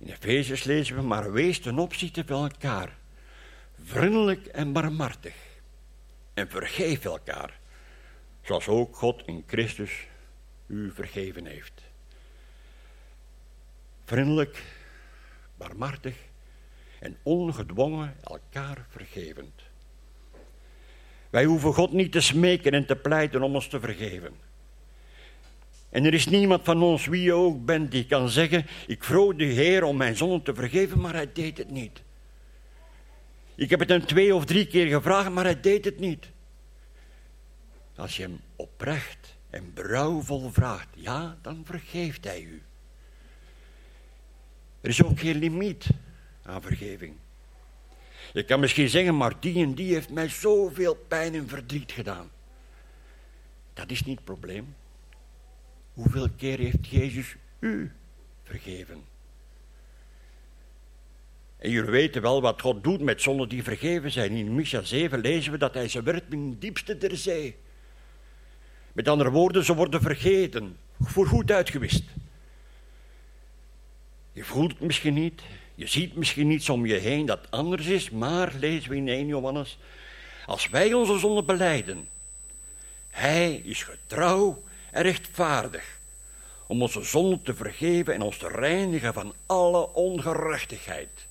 In 0.00 0.08
Efezes 0.08 0.64
lezen 0.64 0.96
we, 0.96 1.02
maar 1.02 1.32
wees 1.32 1.58
ten 1.60 1.78
opzichte 1.78 2.24
van 2.26 2.42
elkaar, 2.42 2.96
vriendelijk 3.82 4.46
en 4.46 4.72
barmhartig. 4.72 5.34
En 6.34 6.48
vergeef 6.48 7.04
elkaar, 7.04 7.58
zoals 8.42 8.68
ook 8.68 8.96
God 8.96 9.22
in 9.26 9.44
Christus 9.46 10.06
u 10.66 10.92
vergeven 10.94 11.46
heeft. 11.46 11.82
Vriendelijk, 14.04 14.62
barmhartig 15.56 16.16
en 16.98 17.16
ongedwongen 17.22 18.16
elkaar 18.22 18.86
vergevend. 18.88 19.62
Wij 21.30 21.44
hoeven 21.44 21.74
God 21.74 21.92
niet 21.92 22.12
te 22.12 22.20
smeken 22.20 22.72
en 22.72 22.86
te 22.86 22.96
pleiten 22.96 23.42
om 23.42 23.54
ons 23.54 23.68
te 23.68 23.80
vergeven. 23.80 24.49
En 25.90 26.04
er 26.04 26.14
is 26.14 26.26
niemand 26.26 26.64
van 26.64 26.82
ons, 26.82 27.06
wie 27.06 27.22
je 27.22 27.32
ook 27.32 27.64
bent, 27.64 27.90
die 27.90 28.06
kan 28.06 28.28
zeggen: 28.28 28.66
Ik 28.86 29.04
vroeg 29.04 29.34
de 29.34 29.44
Heer 29.44 29.82
om 29.82 29.96
mijn 29.96 30.16
zonden 30.16 30.42
te 30.42 30.54
vergeven, 30.54 31.00
maar 31.00 31.14
hij 31.14 31.32
deed 31.32 31.58
het 31.58 31.70
niet. 31.70 32.02
Ik 33.54 33.70
heb 33.70 33.80
het 33.80 33.88
hem 33.88 34.06
twee 34.06 34.34
of 34.34 34.44
drie 34.44 34.66
keer 34.66 34.86
gevraagd, 34.86 35.30
maar 35.30 35.44
hij 35.44 35.60
deed 35.60 35.84
het 35.84 35.98
niet. 35.98 36.26
Als 37.96 38.16
je 38.16 38.22
hem 38.22 38.40
oprecht 38.56 39.36
en 39.50 39.74
berouwvol 39.74 40.50
vraagt, 40.50 40.88
ja, 40.94 41.38
dan 41.42 41.62
vergeeft 41.64 42.24
hij 42.24 42.42
u. 42.42 42.62
Er 44.80 44.88
is 44.88 45.04
ook 45.04 45.20
geen 45.20 45.36
limiet 45.36 45.86
aan 46.42 46.62
vergeving. 46.62 47.14
Je 48.32 48.44
kan 48.44 48.60
misschien 48.60 48.88
zeggen, 48.88 49.16
maar 49.16 49.40
die 49.40 49.64
en 49.64 49.74
die 49.74 49.92
heeft 49.92 50.10
mij 50.10 50.28
zoveel 50.28 50.94
pijn 50.94 51.34
en 51.34 51.48
verdriet 51.48 51.92
gedaan. 51.92 52.30
Dat 53.74 53.90
is 53.90 54.04
niet 54.04 54.16
het 54.16 54.24
probleem. 54.24 54.74
Hoeveel 56.00 56.28
keer 56.36 56.58
heeft 56.58 56.86
Jezus 56.88 57.36
u 57.58 57.92
vergeven? 58.42 59.04
En 61.56 61.70
jullie 61.70 61.90
weten 61.90 62.22
wel 62.22 62.40
wat 62.40 62.60
God 62.60 62.84
doet 62.84 63.00
met 63.00 63.22
zonden 63.22 63.48
die 63.48 63.62
vergeven 63.62 64.10
zijn. 64.10 64.32
In 64.32 64.54
Micha 64.54 64.82
7 64.82 65.20
lezen 65.20 65.52
we 65.52 65.58
dat 65.58 65.74
hij 65.74 65.88
ze 65.88 66.02
werpt 66.02 66.32
in 66.32 66.48
het 66.50 66.60
diepste 66.60 66.98
der 66.98 67.16
zee. 67.16 67.56
Met 68.92 69.08
andere 69.08 69.30
woorden, 69.30 69.64
ze 69.64 69.74
worden 69.74 70.00
vergeten, 70.00 70.76
voorgoed 71.00 71.50
uitgewist. 71.50 72.04
Je 74.32 74.44
voelt 74.44 74.70
het 74.70 74.80
misschien 74.80 75.14
niet, 75.14 75.42
je 75.74 75.86
ziet 75.86 76.14
misschien 76.14 76.48
niets 76.48 76.68
om 76.68 76.86
je 76.86 76.96
heen 76.96 77.26
dat 77.26 77.50
anders 77.50 77.86
is, 77.86 78.10
maar 78.10 78.54
lezen 78.58 78.90
we 78.90 78.96
in 78.96 79.08
1 79.08 79.26
Johannes, 79.26 79.78
als 80.46 80.68
wij 80.68 80.92
onze 80.92 81.18
zonde 81.18 81.42
beleiden, 81.42 82.08
hij 83.08 83.54
is 83.54 83.82
getrouw 83.82 84.62
en 84.90 85.02
rechtvaardig 85.02 85.98
om 86.66 86.82
onze 86.82 87.02
zonde 87.02 87.42
te 87.42 87.54
vergeven 87.54 88.14
en 88.14 88.22
ons 88.22 88.36
te 88.36 88.48
reinigen 88.48 89.14
van 89.14 89.34
alle 89.46 89.92
ongerechtigheid. 89.92 91.26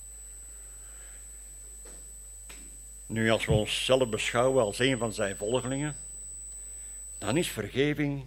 Nu, 3.06 3.30
als 3.30 3.46
we 3.46 3.52
onszelf 3.52 4.10
beschouwen 4.10 4.64
als 4.64 4.80
een 4.80 4.98
van 4.98 5.14
zijn 5.14 5.38
volgelingen, 5.38 5.96
dan 7.18 7.38
is 7.38 7.48
vergeving 7.48 8.26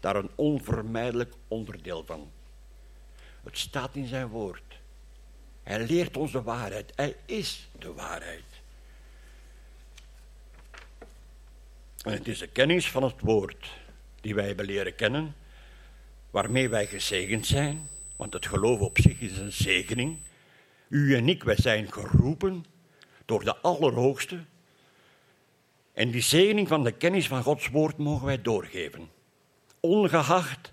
daar 0.00 0.16
een 0.16 0.30
onvermijdelijk 0.34 1.34
onderdeel 1.48 2.04
van. 2.06 2.30
Het 3.44 3.58
staat 3.58 3.94
in 3.94 4.06
zijn 4.06 4.28
woord. 4.28 4.78
Hij 5.62 5.86
leert 5.86 6.16
ons 6.16 6.32
de 6.32 6.42
waarheid. 6.42 6.92
Hij 6.94 7.16
is 7.26 7.68
de 7.78 7.92
waarheid. 7.92 8.44
En 12.02 12.12
het 12.12 12.28
is 12.28 12.38
de 12.38 12.46
kennis 12.46 12.90
van 12.90 13.02
het 13.02 13.20
woord 13.20 13.68
die 14.20 14.34
wij 14.34 14.46
hebben 14.46 14.66
leren 14.66 14.94
kennen, 14.94 15.34
waarmee 16.30 16.68
wij 16.68 16.86
gezegend 16.86 17.46
zijn, 17.46 17.88
want 18.16 18.32
het 18.32 18.46
geloof 18.46 18.80
op 18.80 18.98
zich 18.98 19.20
is 19.20 19.38
een 19.38 19.52
zegening. 19.52 20.18
U 20.88 21.16
en 21.16 21.28
ik, 21.28 21.44
wij 21.44 21.56
zijn 21.56 21.92
geroepen 21.92 22.64
door 23.24 23.44
de 23.44 23.56
Allerhoogste. 23.56 24.38
En 25.92 26.10
die 26.10 26.22
zegening 26.22 26.68
van 26.68 26.84
de 26.84 26.92
kennis 26.92 27.28
van 27.28 27.42
Gods 27.42 27.68
woord 27.68 27.96
mogen 27.96 28.26
wij 28.26 28.42
doorgeven, 28.42 29.08
ongeacht 29.80 30.72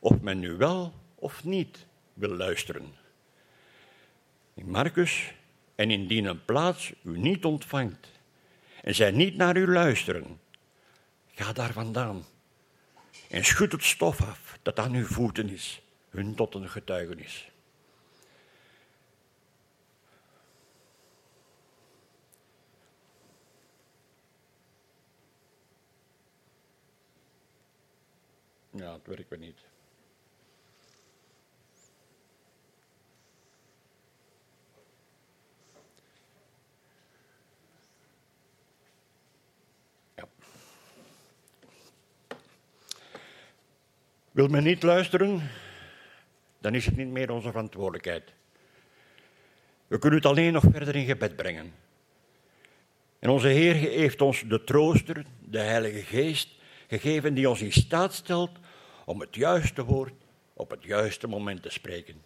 of 0.00 0.20
men 0.20 0.38
nu 0.38 0.52
wel 0.56 0.92
of 1.14 1.44
niet 1.44 1.86
wil 2.14 2.36
luisteren. 2.36 2.94
In 4.54 4.70
Marcus, 4.70 5.34
en 5.74 5.90
indien 5.90 6.24
een 6.24 6.44
plaats 6.44 6.92
u 7.02 7.18
niet 7.18 7.44
ontvangt 7.44 8.08
en 8.82 8.94
zij 8.94 9.10
niet 9.10 9.36
naar 9.36 9.56
u 9.56 9.72
luisteren, 9.72 10.40
ga 11.34 11.52
daar 11.52 11.72
vandaan 11.72 12.24
en 13.34 13.44
schud 13.44 13.72
het 13.72 13.84
stof 13.84 14.22
af 14.22 14.58
dat 14.62 14.78
aan 14.78 14.94
uw 14.94 15.06
voeten 15.06 15.48
is, 15.48 15.82
hun 16.10 16.34
tot 16.34 16.54
een 16.54 16.68
getuigenis. 16.68 17.50
Ja, 28.70 28.92
het 28.92 29.06
werkt 29.06 29.28
weer 29.28 29.38
niet. 29.38 29.58
Ja. 40.14 40.28
Wil 44.34 44.48
men 44.48 44.62
niet 44.62 44.82
luisteren, 44.82 45.50
dan 46.58 46.74
is 46.74 46.86
het 46.86 46.96
niet 46.96 47.08
meer 47.08 47.30
onze 47.30 47.50
verantwoordelijkheid. 47.50 48.32
We 49.86 49.98
kunnen 49.98 50.18
het 50.18 50.28
alleen 50.28 50.52
nog 50.52 50.64
verder 50.70 50.96
in 50.96 51.04
gebed 51.04 51.36
brengen. 51.36 51.72
En 53.18 53.30
onze 53.30 53.48
Heer 53.48 53.74
heeft 53.74 54.20
ons 54.20 54.42
de 54.46 54.64
trooster, 54.64 55.24
de 55.40 55.58
Heilige 55.58 56.02
Geest, 56.02 56.48
gegeven 56.88 57.34
die 57.34 57.48
ons 57.48 57.60
in 57.60 57.72
staat 57.72 58.14
stelt 58.14 58.50
om 59.04 59.20
het 59.20 59.34
juiste 59.34 59.84
woord 59.84 60.14
op 60.52 60.70
het 60.70 60.84
juiste 60.84 61.26
moment 61.26 61.62
te 61.62 61.70
spreken. 61.70 62.22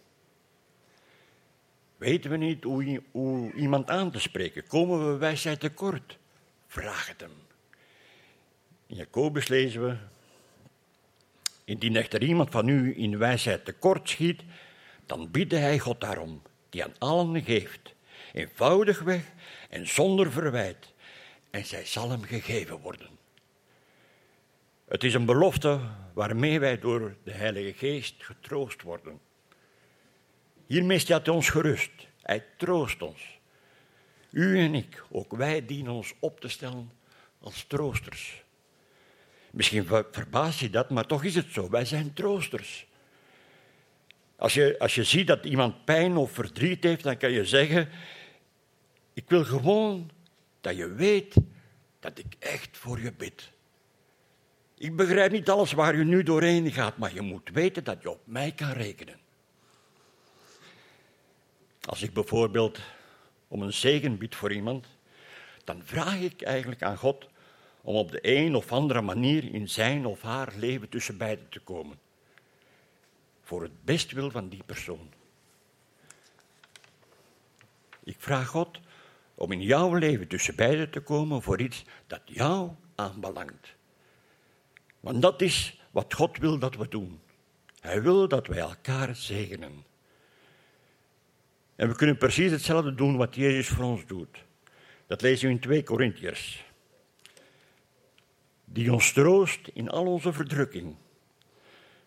Weten 1.97 2.31
we 2.31 2.37
niet 2.37 2.63
hoe, 2.63 3.53
iemand 3.53 3.89
aan 3.89 4.11
te 4.11 4.19
spreken? 4.19 4.67
Komen 4.67 5.11
we 5.11 5.17
wijsheid 5.17 5.59
tekort? 5.59 6.17
Vraag 6.67 7.07
het 7.07 7.21
hem. 7.21 7.33
In 8.85 8.95
Jacobus 8.95 9.47
lezen 9.47 9.83
we, 9.87 9.95
indien 11.69 11.95
echter 11.95 12.23
iemand 12.23 12.51
van 12.51 12.67
u 12.67 12.93
in 12.97 13.17
wijsheid 13.17 13.65
tekort 13.65 14.09
schiet, 14.09 14.41
dan 15.05 15.31
bidde 15.31 15.55
hij 15.55 15.79
God 15.79 16.01
daarom, 16.01 16.41
die 16.69 16.83
aan 16.83 16.95
allen 16.97 17.43
geeft, 17.43 17.93
eenvoudigweg 18.33 19.21
en 19.69 19.87
zonder 19.87 20.31
verwijt, 20.31 20.93
en 21.49 21.65
zij 21.65 21.85
zal 21.85 22.09
hem 22.09 22.23
gegeven 22.23 22.79
worden. 22.79 23.09
Het 24.87 25.03
is 25.03 25.13
een 25.13 25.25
belofte 25.25 25.79
waarmee 26.13 26.59
wij 26.59 26.79
door 26.79 27.15
de 27.23 27.31
Heilige 27.31 27.73
Geest 27.73 28.15
getroost 28.23 28.81
worden. 28.81 29.19
Hiermee 30.65 30.99
staat 30.99 31.25
hij 31.25 31.35
ons 31.35 31.49
gerust. 31.49 31.91
Hij 32.21 32.45
troost 32.57 33.01
ons. 33.01 33.39
U 34.31 34.59
en 34.59 34.75
ik, 34.75 35.03
ook 35.09 35.35
wij 35.35 35.65
dienen 35.65 35.91
ons 35.91 36.13
op 36.19 36.39
te 36.39 36.47
stellen 36.47 36.91
als 37.39 37.63
troosters. 37.63 38.43
Misschien 39.51 39.85
verbaast 40.11 40.59
je 40.59 40.69
dat, 40.69 40.89
maar 40.89 41.05
toch 41.05 41.23
is 41.23 41.35
het 41.35 41.47
zo. 41.51 41.69
Wij 41.69 41.85
zijn 41.85 42.13
troosters. 42.13 42.87
Als 44.35 44.53
je, 44.53 44.75
als 44.79 44.95
je 44.95 45.03
ziet 45.03 45.27
dat 45.27 45.45
iemand 45.45 45.85
pijn 45.85 46.17
of 46.17 46.31
verdriet 46.31 46.83
heeft, 46.83 47.03
dan 47.03 47.17
kan 47.17 47.31
je 47.31 47.45
zeggen: 47.45 47.89
Ik 49.13 49.23
wil 49.27 49.43
gewoon 49.43 50.11
dat 50.61 50.77
je 50.77 50.93
weet 50.93 51.35
dat 51.99 52.17
ik 52.17 52.35
echt 52.39 52.77
voor 52.77 52.99
je 52.99 53.13
bid. 53.13 53.51
Ik 54.77 54.95
begrijp 54.95 55.31
niet 55.31 55.49
alles 55.49 55.71
waar 55.71 55.97
je 55.97 56.03
nu 56.03 56.23
doorheen 56.23 56.71
gaat, 56.71 56.97
maar 56.97 57.13
je 57.13 57.21
moet 57.21 57.49
weten 57.53 57.83
dat 57.83 58.01
je 58.01 58.09
op 58.09 58.21
mij 58.23 58.51
kan 58.51 58.71
rekenen. 58.71 59.19
Als 61.81 62.01
ik 62.01 62.13
bijvoorbeeld 62.13 62.79
om 63.47 63.61
een 63.61 63.73
zegen 63.73 64.17
bied 64.17 64.35
voor 64.35 64.53
iemand, 64.53 64.87
dan 65.63 65.81
vraag 65.85 66.19
ik 66.19 66.41
eigenlijk 66.41 66.83
aan 66.83 66.97
God 66.97 67.28
om 67.81 67.95
op 67.95 68.11
de 68.11 68.19
een 68.21 68.55
of 68.55 68.71
andere 68.71 69.01
manier 69.01 69.53
in 69.53 69.69
zijn 69.69 70.05
of 70.05 70.21
haar 70.21 70.53
leven 70.55 70.89
tussen 70.89 71.17
beiden 71.17 71.49
te 71.49 71.59
komen. 71.59 71.99
Voor 73.41 73.61
het 73.61 73.83
bestwil 73.83 74.31
van 74.31 74.49
die 74.49 74.63
persoon. 74.65 75.09
Ik 78.03 78.15
vraag 78.17 78.47
God 78.47 78.79
om 79.35 79.51
in 79.51 79.61
jouw 79.61 79.93
leven 79.93 80.27
tussen 80.27 80.55
beiden 80.55 80.89
te 80.89 80.99
komen 80.99 81.41
voor 81.41 81.61
iets 81.61 81.85
dat 82.07 82.21
jou 82.25 82.71
aanbelangt. 82.95 83.73
Want 84.99 85.21
dat 85.21 85.41
is 85.41 85.81
wat 85.91 86.13
God 86.13 86.37
wil 86.37 86.59
dat 86.59 86.75
we 86.75 86.87
doen. 86.87 87.19
Hij 87.79 88.01
wil 88.01 88.27
dat 88.27 88.47
wij 88.47 88.59
elkaar 88.59 89.15
zegenen. 89.15 89.83
En 91.75 91.87
we 91.87 91.95
kunnen 91.95 92.17
precies 92.17 92.51
hetzelfde 92.51 92.95
doen 92.95 93.17
wat 93.17 93.35
Jezus 93.35 93.67
voor 93.67 93.85
ons 93.85 94.05
doet. 94.05 94.43
Dat 95.07 95.21
lezen 95.21 95.47
we 95.47 95.53
in 95.53 95.59
2 95.59 95.83
Korintiërs. 95.83 96.65
Die 98.71 98.93
ons 98.93 99.13
troost 99.13 99.67
in 99.73 99.89
al 99.89 100.05
onze 100.05 100.33
verdrukking, 100.33 100.95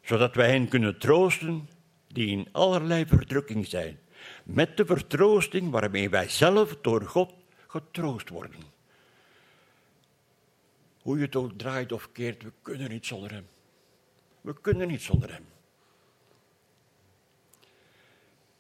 zodat 0.02 0.34
wij 0.34 0.50
hen 0.50 0.68
kunnen 0.68 0.98
troosten 0.98 1.68
die 2.08 2.28
in 2.28 2.48
allerlei 2.52 3.06
verdrukking 3.06 3.66
zijn, 3.66 3.98
met 4.44 4.76
de 4.76 4.86
vertroosting 4.86 5.70
waarmee 5.70 6.10
wij 6.10 6.28
zelf 6.28 6.76
door 6.80 7.02
God 7.02 7.34
getroost 7.66 8.28
worden. 8.28 8.60
Hoe 11.02 11.16
je 11.16 11.24
het 11.24 11.36
ook 11.36 11.58
draait 11.58 11.92
of 11.92 12.12
keert, 12.12 12.42
we 12.42 12.52
kunnen 12.62 12.90
niet 12.90 13.06
zonder 13.06 13.32
Hem. 13.32 13.46
We 14.40 14.60
kunnen 14.60 14.88
niet 14.88 15.02
zonder 15.02 15.32
Hem. 15.32 15.44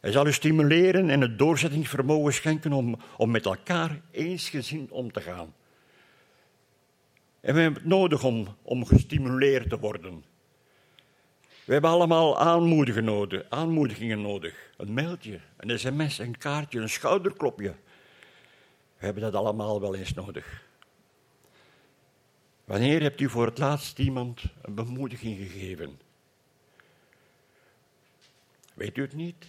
Hij 0.00 0.12
zal 0.12 0.26
u 0.26 0.32
stimuleren 0.32 1.10
en 1.10 1.20
het 1.20 1.38
doorzettingsvermogen 1.38 2.32
schenken 2.32 2.72
om, 2.72 2.96
om 3.16 3.30
met 3.30 3.44
elkaar 3.44 4.00
eensgezind 4.10 4.90
om 4.90 5.12
te 5.12 5.20
gaan. 5.20 5.54
En 7.42 7.54
we 7.54 7.60
hebben 7.60 7.82
het 7.82 7.90
nodig 7.90 8.24
om, 8.24 8.56
om 8.62 8.86
gestimuleerd 8.86 9.68
te 9.68 9.78
worden. 9.78 10.24
We 11.64 11.72
hebben 11.72 11.90
allemaal 11.90 12.38
aanmoedigingen 12.38 13.04
nodig, 13.04 13.44
aanmoedigingen 13.48 14.20
nodig. 14.20 14.72
Een 14.76 14.92
mailtje, 14.92 15.40
een 15.56 15.78
sms, 15.78 16.18
een 16.18 16.38
kaartje, 16.38 16.80
een 16.80 16.88
schouderklopje. 16.88 17.74
We 18.98 19.04
hebben 19.04 19.22
dat 19.22 19.34
allemaal 19.34 19.80
wel 19.80 19.94
eens 19.94 20.14
nodig. 20.14 20.64
Wanneer 22.64 23.02
hebt 23.02 23.20
u 23.20 23.28
voor 23.28 23.46
het 23.46 23.58
laatst 23.58 23.98
iemand 23.98 24.42
een 24.62 24.74
bemoediging 24.74 25.36
gegeven? 25.36 26.00
Weet 28.74 28.96
u 28.96 29.02
het 29.02 29.14
niet? 29.14 29.46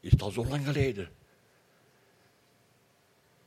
Is 0.00 0.10
het 0.10 0.22
al 0.22 0.30
zo 0.30 0.46
lang 0.46 0.64
geleden? 0.64 1.08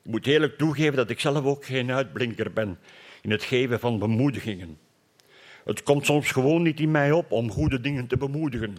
Ik 0.01 0.11
moet 0.11 0.27
eerlijk 0.27 0.57
toegeven 0.57 0.95
dat 0.95 1.09
ik 1.09 1.19
zelf 1.19 1.45
ook 1.45 1.65
geen 1.65 1.91
uitblinker 1.91 2.53
ben 2.53 2.79
in 3.21 3.31
het 3.31 3.43
geven 3.43 3.79
van 3.79 3.99
bemoedigingen. 3.99 4.79
Het 5.65 5.83
komt 5.83 6.05
soms 6.05 6.31
gewoon 6.31 6.61
niet 6.61 6.79
in 6.79 6.91
mij 6.91 7.11
op 7.11 7.31
om 7.31 7.51
goede 7.51 7.81
dingen 7.81 8.07
te 8.07 8.17
bemoedigen. 8.17 8.77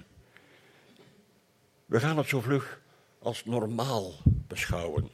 We 1.87 2.01
gaan 2.01 2.17
het 2.17 2.29
zo 2.29 2.41
vlug 2.41 2.81
als 3.19 3.45
normaal 3.45 4.13
beschouwen. 4.25 5.11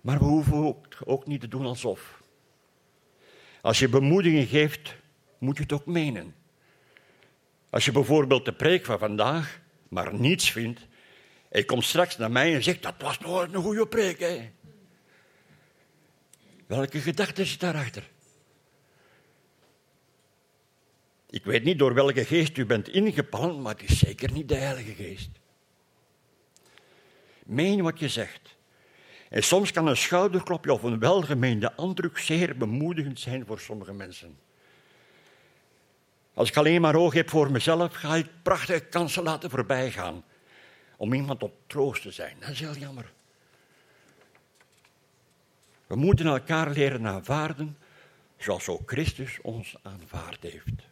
Maar 0.00 0.18
we 0.18 0.24
hoeven 0.24 0.56
ook, 0.56 0.86
ook 1.04 1.26
niet 1.26 1.40
te 1.40 1.48
doen 1.48 1.66
alsof. 1.66 2.22
Als 3.60 3.78
je 3.78 3.88
bemoediging 3.88 4.48
geeft, 4.48 4.96
moet 5.38 5.56
je 5.56 5.62
het 5.62 5.72
ook 5.72 5.86
menen. 5.86 6.34
Als 7.70 7.84
je 7.84 7.92
bijvoorbeeld 7.92 8.44
de 8.44 8.52
preek 8.52 8.84
van 8.84 8.98
vandaag 8.98 9.60
maar 9.88 10.14
niets 10.14 10.50
vindt, 10.50 10.80
en 11.48 11.58
je 11.58 11.64
komt 11.64 11.84
straks 11.84 12.16
naar 12.16 12.30
mij 12.30 12.54
en 12.54 12.62
zegt, 12.62 12.82
dat 12.82 12.94
was 12.98 13.18
nooit 13.18 13.54
een 13.54 13.62
goede 13.62 13.86
preek, 13.86 14.20
hè. 14.20 14.50
Welke 16.70 17.00
gedachte 17.00 17.44
zit 17.44 17.60
daarachter? 17.60 18.10
Ik 21.30 21.44
weet 21.44 21.64
niet 21.64 21.78
door 21.78 21.94
welke 21.94 22.24
geest 22.24 22.56
u 22.56 22.66
bent 22.66 22.88
ingepalmd, 22.88 23.60
maar 23.62 23.74
het 23.74 23.90
is 23.90 23.98
zeker 23.98 24.32
niet 24.32 24.48
de 24.48 24.54
Heilige 24.54 24.94
Geest. 24.94 25.30
Meen 27.46 27.82
wat 27.82 27.98
je 27.98 28.08
zegt. 28.08 28.56
En 29.28 29.42
soms 29.42 29.72
kan 29.72 29.86
een 29.86 29.96
schouderklopje 29.96 30.72
of 30.72 30.82
een 30.82 30.98
welgemeende 30.98 31.76
aandrang 31.76 32.18
zeer 32.18 32.56
bemoedigend 32.56 33.20
zijn 33.20 33.46
voor 33.46 33.60
sommige 33.60 33.92
mensen. 33.92 34.38
Als 36.34 36.48
ik 36.48 36.56
alleen 36.56 36.80
maar 36.80 36.94
oog 36.94 37.14
heb 37.14 37.30
voor 37.30 37.50
mezelf, 37.50 37.94
ga 37.94 38.14
ik 38.14 38.26
prachtige 38.42 38.80
kansen 38.80 39.22
laten 39.22 39.50
voorbijgaan 39.50 40.24
om 40.96 41.12
iemand 41.12 41.38
tot 41.38 41.52
troost 41.66 42.02
te 42.02 42.10
zijn. 42.10 42.36
Dat 42.40 42.48
is 42.48 42.60
heel 42.60 42.76
jammer. 42.76 43.12
We 45.90 45.96
moeten 45.96 46.26
elkaar 46.26 46.70
leren 46.70 47.06
aanvaarden 47.06 47.76
zoals 48.36 48.68
ook 48.68 48.90
Christus 48.90 49.38
ons 49.42 49.76
aanvaard 49.82 50.42
heeft. 50.42 50.88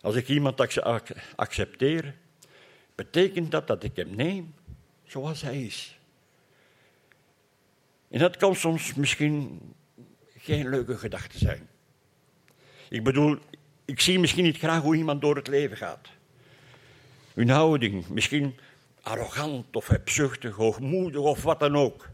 Als 0.00 0.14
ik 0.14 0.28
iemand 0.28 0.60
accepteer, 1.36 2.14
betekent 2.94 3.50
dat 3.50 3.66
dat 3.66 3.82
ik 3.82 3.96
hem 3.96 4.14
neem 4.14 4.54
zoals 5.04 5.42
hij 5.42 5.62
is. 5.62 5.98
En 8.08 8.18
dat 8.18 8.36
kan 8.36 8.54
soms 8.54 8.94
misschien 8.94 9.60
geen 10.36 10.68
leuke 10.68 10.98
gedachte 10.98 11.38
zijn. 11.38 11.68
Ik 12.88 13.04
bedoel, 13.04 13.38
ik 13.84 14.00
zie 14.00 14.18
misschien 14.18 14.44
niet 14.44 14.58
graag 14.58 14.82
hoe 14.82 14.96
iemand 14.96 15.20
door 15.20 15.36
het 15.36 15.48
leven 15.48 15.76
gaat. 15.76 16.08
Hun 17.34 17.48
houding, 17.48 18.08
misschien 18.08 18.58
arrogant 19.02 19.76
of 19.76 19.88
hebzuchtig, 19.88 20.54
hoogmoedig 20.54 21.20
of 21.20 21.42
wat 21.42 21.60
dan 21.60 21.76
ook. 21.76 22.08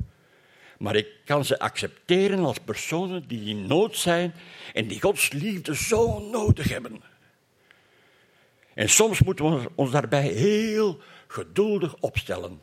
Maar 0.79 0.97
ik 0.97 1.09
kan 1.25 1.45
ze 1.45 1.59
accepteren 1.59 2.39
als 2.39 2.59
personen 2.59 3.29
die 3.29 3.49
in 3.49 3.67
nood 3.67 3.97
zijn 3.97 4.35
en 4.73 4.87
die 4.87 5.01
Gods 5.01 5.33
liefde 5.33 5.77
zo 5.77 6.19
nodig 6.19 6.69
hebben. 6.69 7.03
En 8.75 8.89
soms 8.89 9.23
moeten 9.23 9.61
we 9.63 9.71
ons 9.75 9.91
daarbij 9.91 10.29
heel 10.29 10.99
geduldig 11.27 11.97
opstellen. 11.97 12.63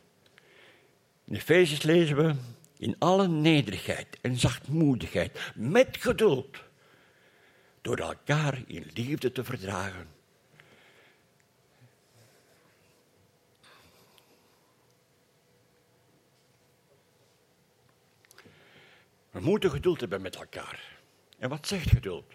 In 1.26 1.34
Efezes 1.34 1.82
lezen 1.82 2.16
we 2.16 2.34
in 2.78 2.96
alle 2.98 3.28
nederigheid 3.28 4.06
en 4.20 4.38
zachtmoedigheid, 4.38 5.52
met 5.54 5.96
geduld, 6.00 6.56
door 7.82 7.96
elkaar 7.96 8.62
in 8.66 8.90
liefde 8.94 9.32
te 9.32 9.44
verdragen. 9.44 10.13
We 19.34 19.40
moeten 19.40 19.70
geduld 19.70 20.00
hebben 20.00 20.22
met 20.22 20.36
elkaar. 20.36 20.98
En 21.38 21.48
wat 21.48 21.66
zegt 21.66 21.88
geduld? 21.88 22.32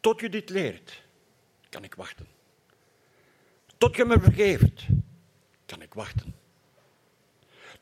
Tot 0.00 0.20
je 0.20 0.28
dit 0.28 0.50
leert, 0.50 1.02
kan 1.68 1.84
ik 1.84 1.94
wachten. 1.94 2.26
Tot 3.78 3.96
je 3.96 4.04
me 4.04 4.20
vergeeft, 4.20 4.86
kan 5.66 5.82
ik 5.82 5.94
wachten. 5.94 6.34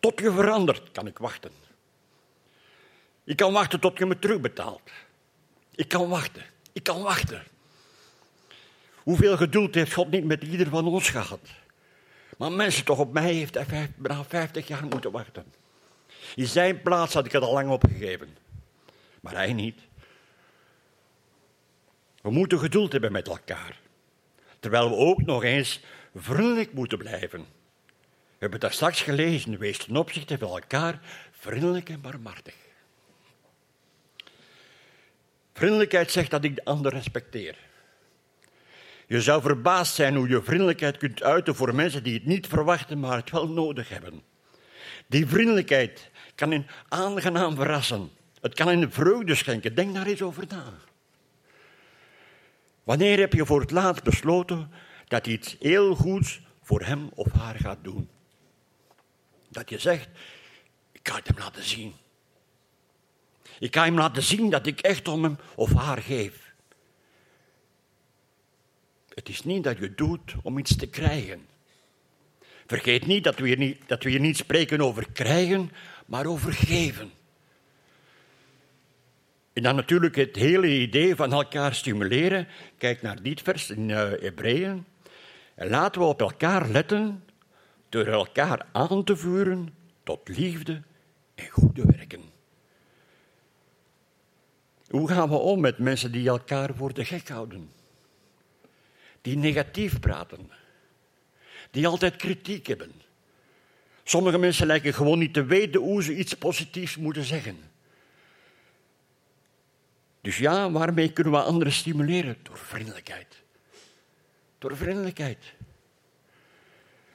Tot 0.00 0.20
je 0.20 0.32
verandert, 0.32 0.90
kan 0.90 1.06
ik 1.06 1.18
wachten. 1.18 1.52
Ik 3.24 3.36
kan 3.36 3.52
wachten 3.52 3.80
tot 3.80 3.98
je 3.98 4.06
me 4.06 4.18
terugbetaalt. 4.18 4.90
Ik 5.70 5.88
kan 5.88 6.08
wachten. 6.08 6.44
Ik 6.72 6.82
kan 6.82 7.02
wachten. 7.02 7.42
Hoeveel 8.94 9.36
geduld 9.36 9.74
heeft 9.74 9.92
God 9.92 10.10
niet 10.10 10.24
met 10.24 10.42
ieder 10.42 10.68
van 10.68 10.86
ons 10.86 11.08
gehad? 11.08 11.50
Maar 12.38 12.52
mensen 12.52 12.84
toch 12.84 12.98
op 12.98 13.12
mij 13.12 13.32
heeft 13.32 13.54
hij 13.54 13.92
bijna 13.96 14.24
50 14.24 14.68
jaar 14.68 14.84
moeten 14.84 15.10
wachten. 15.10 15.62
In 16.34 16.46
zijn 16.46 16.82
plaats 16.82 17.14
had 17.14 17.26
ik 17.26 17.32
het 17.32 17.42
al 17.42 17.52
lang 17.52 17.70
opgegeven. 17.70 18.36
Maar 19.20 19.34
hij 19.34 19.52
niet. 19.52 19.80
We 22.22 22.30
moeten 22.30 22.58
geduld 22.58 22.92
hebben 22.92 23.12
met 23.12 23.28
elkaar. 23.28 23.80
Terwijl 24.60 24.88
we 24.88 24.96
ook 24.96 25.22
nog 25.22 25.44
eens 25.44 25.80
vriendelijk 26.14 26.72
moeten 26.72 26.98
blijven. 26.98 27.40
We 28.10 28.50
hebben 28.50 28.60
daar 28.60 28.72
straks 28.72 29.02
gelezen. 29.02 29.58
Wees 29.58 29.78
ten 29.78 29.96
opzichte 29.96 30.38
van 30.38 30.48
elkaar 30.48 31.00
vriendelijk 31.30 31.88
en 31.88 32.00
barmhartig. 32.00 32.54
Vriendelijkheid 35.52 36.10
zegt 36.10 36.30
dat 36.30 36.44
ik 36.44 36.54
de 36.54 36.64
ander 36.64 36.92
respecteer. 36.92 37.56
Je 39.06 39.20
zou 39.20 39.42
verbaasd 39.42 39.94
zijn 39.94 40.14
hoe 40.14 40.28
je 40.28 40.42
vriendelijkheid 40.42 40.96
kunt 40.96 41.22
uiten 41.22 41.54
voor 41.54 41.74
mensen 41.74 42.02
die 42.02 42.14
het 42.14 42.24
niet 42.24 42.46
verwachten, 42.46 43.00
maar 43.00 43.16
het 43.16 43.30
wel 43.30 43.48
nodig 43.48 43.88
hebben. 43.88 44.22
Die 45.06 45.26
vriendelijkheid 45.26 46.10
kan 46.34 46.50
hen 46.50 46.66
aangenaam 46.88 47.54
verrassen. 47.54 48.10
Het 48.40 48.54
kan 48.54 48.68
hen 48.68 48.92
vreugde 48.92 49.34
schenken. 49.34 49.74
Denk 49.74 49.94
daar 49.94 50.06
eens 50.06 50.22
over 50.22 50.44
na. 50.48 50.72
Wanneer 52.84 53.18
heb 53.18 53.32
je 53.32 53.46
voor 53.46 53.60
het 53.60 53.70
laatst 53.70 54.02
besloten 54.02 54.70
dat 55.08 55.26
iets 55.26 55.56
heel 55.60 55.94
goeds 55.94 56.40
voor 56.62 56.82
hem 56.82 57.10
of 57.14 57.32
haar 57.32 57.54
gaat 57.54 57.84
doen? 57.84 58.08
Dat 59.48 59.70
je 59.70 59.78
zegt, 59.78 60.08
ik 60.92 61.08
ga 61.08 61.16
het 61.16 61.28
hem 61.28 61.38
laten 61.38 61.64
zien. 61.64 61.94
Ik 63.58 63.74
ga 63.74 63.84
hem 63.84 63.98
laten 63.98 64.22
zien 64.22 64.50
dat 64.50 64.66
ik 64.66 64.80
echt 64.80 65.08
om 65.08 65.22
hem 65.22 65.38
of 65.54 65.72
haar 65.72 65.98
geef. 65.98 66.52
Het 69.14 69.28
is 69.28 69.44
niet 69.44 69.64
dat 69.64 69.78
je 69.78 69.94
doet 69.94 70.34
om 70.42 70.58
iets 70.58 70.76
te 70.76 70.86
krijgen. 70.86 71.46
Vergeet 72.66 73.06
niet 73.06 73.24
dat 73.24 73.38
we 73.38 73.46
hier 73.46 73.58
niet, 73.58 73.80
dat 73.86 74.02
we 74.02 74.10
hier 74.10 74.20
niet 74.20 74.36
spreken 74.36 74.80
over 74.80 75.12
krijgen, 75.12 75.70
maar 76.04 76.26
over 76.26 76.52
geven. 76.52 77.10
En 79.52 79.62
dan 79.62 79.76
natuurlijk 79.76 80.16
het 80.16 80.36
hele 80.36 80.68
idee 80.68 81.14
van 81.14 81.32
elkaar 81.32 81.74
stimuleren. 81.74 82.48
Kijk 82.78 83.02
naar 83.02 83.22
dit 83.22 83.42
vers 83.42 83.70
in 83.70 83.88
uh, 83.88 83.98
Hebreeën. 83.98 84.84
En 85.54 85.68
laten 85.68 86.00
we 86.00 86.06
op 86.06 86.20
elkaar 86.20 86.68
letten 86.68 87.24
door 87.88 88.06
elkaar 88.06 88.66
aan 88.72 89.04
te 89.04 89.16
vuren 89.16 89.74
tot 90.02 90.28
liefde 90.28 90.82
en 91.34 91.48
goede 91.50 91.84
werken. 91.86 92.22
Hoe 94.88 95.08
gaan 95.08 95.28
we 95.28 95.36
om 95.36 95.60
met 95.60 95.78
mensen 95.78 96.12
die 96.12 96.28
elkaar 96.28 96.74
voor 96.74 96.94
de 96.94 97.04
gek 97.04 97.28
houden? 97.28 97.70
die 99.24 99.36
negatief 99.36 100.00
praten, 100.00 100.50
die 101.70 101.86
altijd 101.86 102.16
kritiek 102.16 102.66
hebben. 102.66 102.92
Sommige 104.04 104.38
mensen 104.38 104.66
lijken 104.66 104.94
gewoon 104.94 105.18
niet 105.18 105.32
te 105.34 105.44
weten 105.44 105.80
hoe 105.80 106.02
ze 106.02 106.16
iets 106.16 106.34
positiefs 106.34 106.96
moeten 106.96 107.24
zeggen. 107.24 107.58
Dus 110.20 110.38
ja, 110.38 110.70
waarmee 110.70 111.12
kunnen 111.12 111.32
we 111.32 111.38
anderen 111.38 111.72
stimuleren? 111.72 112.36
Door 112.42 112.58
vriendelijkheid. 112.58 113.42
Door 114.58 114.76
vriendelijkheid. 114.76 115.38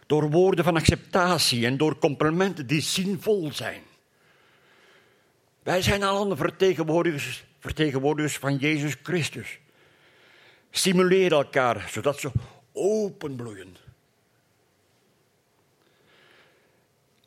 Door 0.06 0.30
woorden 0.30 0.64
van 0.64 0.76
acceptatie 0.76 1.66
en 1.66 1.78
door 1.78 1.98
complimenten 1.98 2.68
die 2.68 2.82
zinvol 2.82 3.52
zijn. 3.54 3.82
Wij 5.64 5.82
zijn 5.82 6.04
allen 6.04 6.38
vertegenwoordigers, 6.38 7.44
vertegenwoordigers 7.60 8.38
van 8.38 8.58
Jezus 8.58 8.96
Christus. 9.04 9.60
Stimuleer 10.72 11.32
elkaar 11.32 11.88
zodat 11.92 12.20
ze 12.20 12.32
openbloeien. 12.72 13.76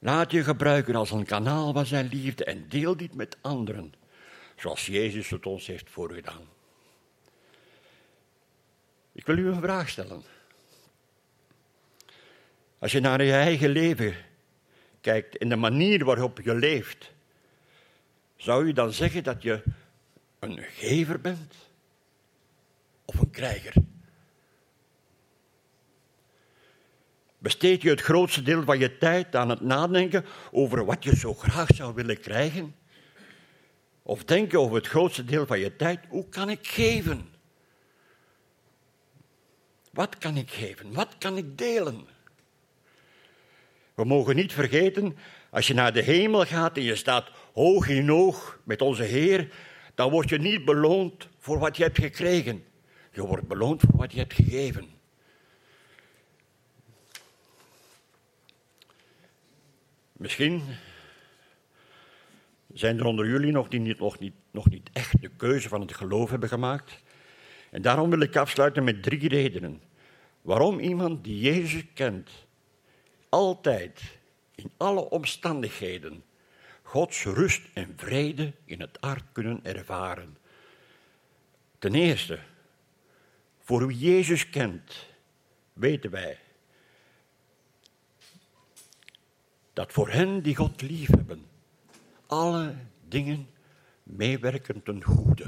Laat 0.04 0.30
je 0.30 0.44
gebruiken 0.44 0.94
als 0.94 1.10
een 1.10 1.24
kanaal 1.24 1.72
van 1.72 1.86
zijn 1.86 2.06
liefde 2.06 2.44
en 2.44 2.68
deel 2.68 2.96
dit 2.96 3.14
met 3.14 3.36
anderen, 3.40 3.94
zoals 4.56 4.86
Jezus 4.86 5.30
het 5.30 5.46
ons 5.46 5.66
heeft 5.66 5.90
voorgedaan. 5.90 6.42
Ik 9.12 9.26
wil 9.26 9.38
u 9.38 9.48
een 9.48 9.60
vraag 9.60 9.88
stellen. 9.88 10.22
Als 12.78 12.92
je 12.92 13.00
naar 13.00 13.22
je 13.22 13.32
eigen 13.32 13.70
leven 13.70 14.14
kijkt 15.00 15.38
en 15.38 15.48
de 15.48 15.56
manier 15.56 16.04
waarop 16.04 16.40
je 16.40 16.54
leeft, 16.54 17.12
zou 18.36 18.66
je 18.66 18.72
dan 18.72 18.92
zeggen 18.92 19.24
dat 19.24 19.42
je 19.42 19.62
een 20.38 20.58
gever 20.58 21.20
bent 21.20 21.54
of 23.04 23.18
een 23.18 23.30
krijger? 23.30 23.74
Besteed 27.42 27.82
je 27.82 27.90
het 27.90 28.00
grootste 28.00 28.42
deel 28.42 28.62
van 28.62 28.78
je 28.78 28.98
tijd 28.98 29.36
aan 29.36 29.48
het 29.48 29.60
nadenken 29.60 30.24
over 30.50 30.84
wat 30.84 31.04
je 31.04 31.16
zo 31.16 31.34
graag 31.34 31.68
zou 31.74 31.94
willen 31.94 32.20
krijgen? 32.20 32.74
Of 34.02 34.24
denk 34.24 34.50
je 34.50 34.58
over 34.58 34.76
het 34.76 34.86
grootste 34.86 35.24
deel 35.24 35.46
van 35.46 35.58
je 35.58 35.76
tijd, 35.76 36.00
hoe 36.08 36.28
kan 36.28 36.50
ik 36.50 36.66
geven? 36.66 37.28
Wat 39.90 40.18
kan 40.18 40.36
ik 40.36 40.50
geven? 40.50 40.92
Wat 40.92 41.18
kan 41.18 41.36
ik 41.36 41.58
delen? 41.58 42.06
We 43.94 44.04
mogen 44.04 44.36
niet 44.36 44.52
vergeten, 44.52 45.16
als 45.50 45.66
je 45.66 45.74
naar 45.74 45.92
de 45.92 46.02
hemel 46.02 46.44
gaat 46.44 46.76
en 46.76 46.82
je 46.82 46.96
staat 46.96 47.30
hoog 47.52 47.88
in 47.88 48.12
oog 48.12 48.58
met 48.64 48.82
onze 48.82 49.02
Heer, 49.02 49.52
dan 49.94 50.10
word 50.10 50.28
je 50.28 50.38
niet 50.38 50.64
beloond 50.64 51.28
voor 51.38 51.58
wat 51.58 51.76
je 51.76 51.82
hebt 51.82 51.98
gekregen. 51.98 52.64
Je 53.12 53.26
wordt 53.26 53.48
beloond 53.48 53.80
voor 53.80 53.96
wat 53.96 54.12
je 54.12 54.18
hebt 54.18 54.34
gegeven. 54.34 55.00
Misschien 60.22 60.62
zijn 62.72 62.98
er 62.98 63.04
onder 63.04 63.26
jullie 63.26 63.52
nog 63.52 63.68
die 63.68 63.80
niet, 63.80 63.98
nog, 63.98 64.18
niet, 64.18 64.34
nog 64.50 64.70
niet 64.70 64.90
echt 64.92 65.20
de 65.20 65.28
keuze 65.28 65.68
van 65.68 65.80
het 65.80 65.94
geloof 65.94 66.30
hebben 66.30 66.48
gemaakt. 66.48 67.02
En 67.70 67.82
daarom 67.82 68.10
wil 68.10 68.20
ik 68.20 68.36
afsluiten 68.36 68.84
met 68.84 69.02
drie 69.02 69.28
redenen. 69.28 69.82
Waarom 70.42 70.78
iemand 70.78 71.24
die 71.24 71.40
Jezus 71.40 71.84
kent, 71.94 72.30
altijd, 73.28 74.02
in 74.54 74.70
alle 74.76 75.10
omstandigheden, 75.10 76.24
Gods 76.82 77.24
rust 77.24 77.62
en 77.72 77.92
vrede 77.96 78.52
in 78.64 78.80
het 78.80 78.96
hart 79.00 79.24
kunnen 79.32 79.60
ervaren. 79.62 80.36
Ten 81.78 81.94
eerste, 81.94 82.38
voor 83.60 83.86
wie 83.86 83.98
Jezus 83.98 84.50
kent, 84.50 85.06
weten 85.72 86.10
wij 86.10 86.38
dat 89.72 89.92
voor 89.92 90.08
hen 90.08 90.42
die 90.42 90.56
God 90.56 90.82
liefhebben, 90.82 91.44
alle 92.26 92.74
dingen 93.08 93.48
meewerken 94.02 94.82
ten 94.82 95.04
goede. 95.04 95.46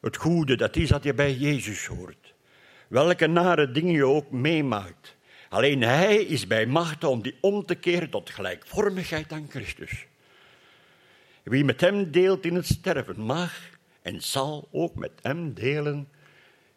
Het 0.00 0.16
goede, 0.16 0.56
dat 0.56 0.76
is 0.76 0.88
dat 0.88 1.02
je 1.02 1.14
bij 1.14 1.34
Jezus 1.34 1.86
hoort. 1.86 2.34
Welke 2.88 3.26
nare 3.26 3.70
dingen 3.70 3.92
je 3.92 4.04
ook 4.04 4.30
meemaakt. 4.30 5.16
Alleen 5.48 5.82
Hij 5.82 6.16
is 6.16 6.46
bij 6.46 6.66
macht 6.66 7.04
om 7.04 7.22
die 7.22 7.36
om 7.40 7.66
te 7.66 7.74
keren 7.74 8.10
tot 8.10 8.30
gelijkvormigheid 8.30 9.32
aan 9.32 9.46
Christus. 9.50 10.06
Wie 11.42 11.64
met 11.64 11.80
Hem 11.80 12.10
deelt 12.10 12.44
in 12.44 12.54
het 12.54 12.66
sterven 12.66 13.20
mag 13.20 13.52
en 14.02 14.22
zal 14.22 14.68
ook 14.72 14.94
met 14.94 15.12
Hem 15.22 15.54
delen 15.54 16.08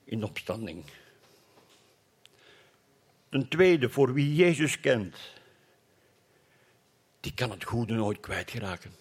in 0.04 0.24
opstanding. 0.24 0.84
Ten 3.34 3.48
tweede, 3.48 3.90
voor 3.90 4.14
wie 4.14 4.36
Jezus 4.36 4.80
kent, 4.80 5.18
die 7.20 7.34
kan 7.34 7.50
het 7.50 7.64
goede 7.64 7.94
nooit 7.94 8.20
kwijtraken. 8.20 8.96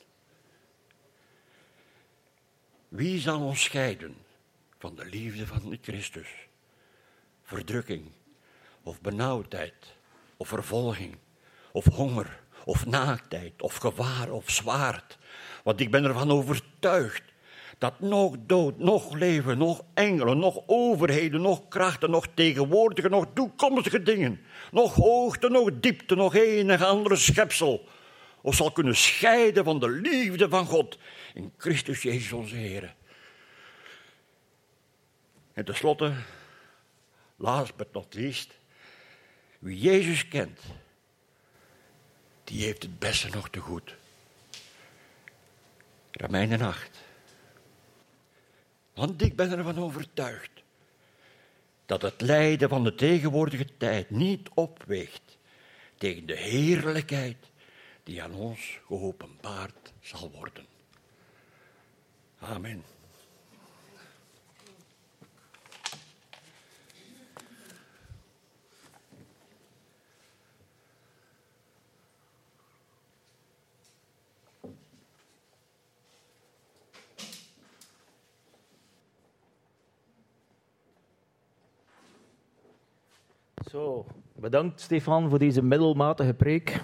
Wie 2.88 3.20
zal 3.20 3.40
ons 3.40 3.62
scheiden 3.62 4.16
van 4.78 4.94
de 4.94 5.04
liefde 5.04 5.46
van 5.46 5.78
Christus? 5.82 6.28
Verdrukking, 7.42 8.10
of 8.82 9.00
benauwdheid, 9.00 9.94
of 10.36 10.48
vervolging, 10.48 11.16
of 11.72 11.84
honger, 11.84 12.40
of 12.64 12.86
naaktheid, 12.86 13.62
of 13.62 13.76
gevaar, 13.76 14.30
of 14.30 14.50
zwaard. 14.50 15.18
Want 15.64 15.80
ik 15.80 15.90
ben 15.90 16.04
ervan 16.04 16.30
overtuigd 16.30 17.31
dat 17.82 18.00
nog 18.00 18.36
dood, 18.46 18.78
nog 18.78 19.12
leven, 19.12 19.58
nog 19.58 19.84
engelen, 19.94 20.38
nog 20.38 20.62
overheden, 20.66 21.40
nog 21.40 21.68
krachten, 21.68 22.10
nog 22.10 22.26
tegenwoordige, 22.34 23.08
nog 23.08 23.26
toekomstige 23.34 24.02
dingen, 24.02 24.40
nog 24.70 24.94
hoogte, 24.94 25.48
nog 25.48 25.70
diepte, 25.80 26.14
nog 26.14 26.34
enig 26.34 26.84
andere 26.84 27.16
schepsel, 27.16 27.88
of 28.40 28.54
zal 28.54 28.72
kunnen 28.72 28.96
scheiden 28.96 29.64
van 29.64 29.78
de 29.80 29.90
liefde 29.90 30.48
van 30.48 30.66
God 30.66 30.98
in 31.34 31.52
Christus 31.56 32.02
Jezus 32.02 32.32
onze 32.32 32.54
Heer. 32.54 32.94
En 35.52 35.64
tenslotte, 35.64 36.12
last 37.36 37.76
but 37.76 37.92
not 37.92 38.14
least, 38.14 38.58
wie 39.58 39.78
Jezus 39.78 40.28
kent, 40.28 40.60
die 42.44 42.64
heeft 42.64 42.82
het 42.82 42.98
beste 42.98 43.28
nog 43.28 43.48
te 43.48 43.60
goed. 43.60 43.94
Romeinen 46.10 46.60
8. 46.60 47.10
Want 48.94 49.22
ik 49.22 49.36
ben 49.36 49.58
ervan 49.58 49.78
overtuigd 49.78 50.50
dat 51.86 52.02
het 52.02 52.20
lijden 52.20 52.68
van 52.68 52.84
de 52.84 52.94
tegenwoordige 52.94 53.66
tijd 53.76 54.10
niet 54.10 54.48
opweegt 54.54 55.38
tegen 55.96 56.26
de 56.26 56.36
heerlijkheid 56.36 57.36
die 58.02 58.22
aan 58.22 58.34
ons 58.34 58.78
geopenbaard 58.86 59.92
zal 60.00 60.30
worden. 60.30 60.66
Amen. 62.38 62.84
Zo, 83.70 84.06
bedankt 84.36 84.80
Stefan 84.80 85.28
voor 85.28 85.38
deze 85.38 85.62
middelmatige 85.62 86.34
preek. 86.34 86.80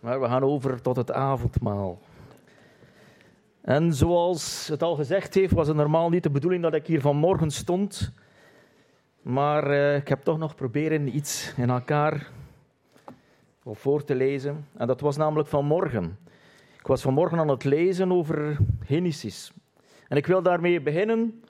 Maar 0.00 0.20
we 0.20 0.26
gaan 0.26 0.42
over 0.42 0.82
tot 0.82 0.96
het 0.96 1.12
avondmaal. 1.12 1.98
En 3.60 3.94
zoals 3.94 4.68
het 4.68 4.82
al 4.82 4.94
gezegd 4.94 5.34
heeft, 5.34 5.52
was 5.52 5.66
het 5.68 5.76
normaal 5.76 6.08
niet 6.08 6.22
de 6.22 6.30
bedoeling 6.30 6.62
dat 6.62 6.74
ik 6.74 6.86
hier 6.86 7.00
vanmorgen 7.00 7.50
stond. 7.50 8.12
Maar 9.22 9.70
eh, 9.70 9.96
ik 9.96 10.08
heb 10.08 10.22
toch 10.22 10.38
nog 10.38 10.54
proberen 10.54 11.16
iets 11.16 11.54
in 11.56 11.70
elkaar 11.70 12.30
voor 13.64 14.04
te 14.04 14.14
lezen. 14.14 14.66
En 14.76 14.86
dat 14.86 15.00
was 15.00 15.16
namelijk 15.16 15.48
vanmorgen. 15.48 16.18
Ik 16.78 16.86
was 16.86 17.02
vanmorgen 17.02 17.38
aan 17.38 17.48
het 17.48 17.64
lezen 17.64 18.12
over 18.12 18.56
Genesis. 18.84 19.52
En 20.08 20.16
ik 20.16 20.26
wil 20.26 20.42
daarmee 20.42 20.80
beginnen 20.80 21.42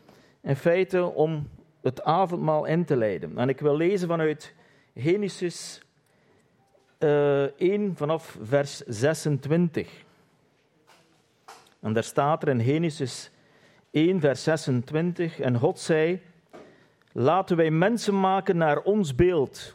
in 0.43 0.57
feite 0.57 1.05
om 1.05 1.49
het 1.83 2.03
avondmaal 2.03 2.65
in 2.65 2.85
te 2.85 2.97
leiden. 2.97 3.39
En 3.39 3.49
ik 3.49 3.61
wil 3.61 3.77
lezen 3.77 4.09
vanuit 4.09 4.55
Genesis 4.95 5.83
uh, 6.99 7.45
eh, 7.45 7.51
1 7.57 7.97
vanaf 7.97 8.39
vers 8.43 8.77
26. 8.77 10.05
En 11.81 11.93
daar 11.93 12.05
staat 12.05 12.43
er 12.43 12.49
in 12.49 12.61
Genesis 12.61 13.31
1 13.91 14.21
vers 14.21 14.43
26 14.43 15.41
en 15.41 15.59
God 15.59 15.79
zei: 15.79 16.21
Laten 17.13 17.57
wij 17.57 17.71
mensen 17.71 18.21
maken 18.21 18.57
naar 18.57 18.79
ons 18.79 19.15
beeld, 19.15 19.75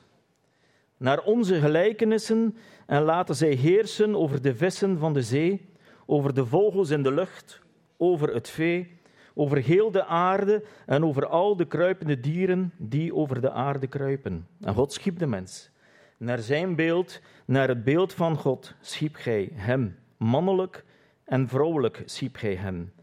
naar 0.98 1.20
onze 1.20 1.60
gelijkenissen 1.60 2.58
en 2.86 3.02
laten 3.02 3.36
zij 3.36 3.54
heersen 3.54 4.16
over 4.16 4.42
de 4.42 4.56
vissen 4.56 4.98
van 4.98 5.14
de 5.14 5.22
zee, 5.22 5.70
over 6.06 6.34
de 6.34 6.46
vogels 6.46 6.90
in 6.90 7.04
de 7.04 7.12
lucht, 7.12 7.62
over 7.98 8.34
het 8.34 8.50
vee 8.50 8.95
over 9.36 9.58
heel 9.58 9.92
de 9.92 10.06
aarde 10.06 10.64
en 10.86 11.06
over 11.06 11.26
al 11.28 11.56
de 11.56 11.66
kruipende 11.66 12.20
dieren 12.20 12.72
die 12.78 13.16
over 13.16 13.42
de 13.42 13.52
aarde 13.52 13.88
kruipen. 13.88 14.48
En 14.62 14.74
God 14.74 14.94
schiep 14.94 15.20
de 15.20 15.28
mens. 15.28 15.70
Naar 16.18 16.40
zijn 16.40 16.76
beeld, 16.76 17.20
naar 17.46 17.68
het 17.68 17.84
beeld 17.84 18.14
van 18.14 18.36
God, 18.36 18.76
schiep 18.82 19.16
gij 19.16 19.50
hem. 19.54 19.96
Mannelijk 20.18 20.84
en 21.24 21.48
vrouwelijk 21.48 22.04
schiep 22.06 22.36
gij 22.36 22.56
hen. 22.56 22.94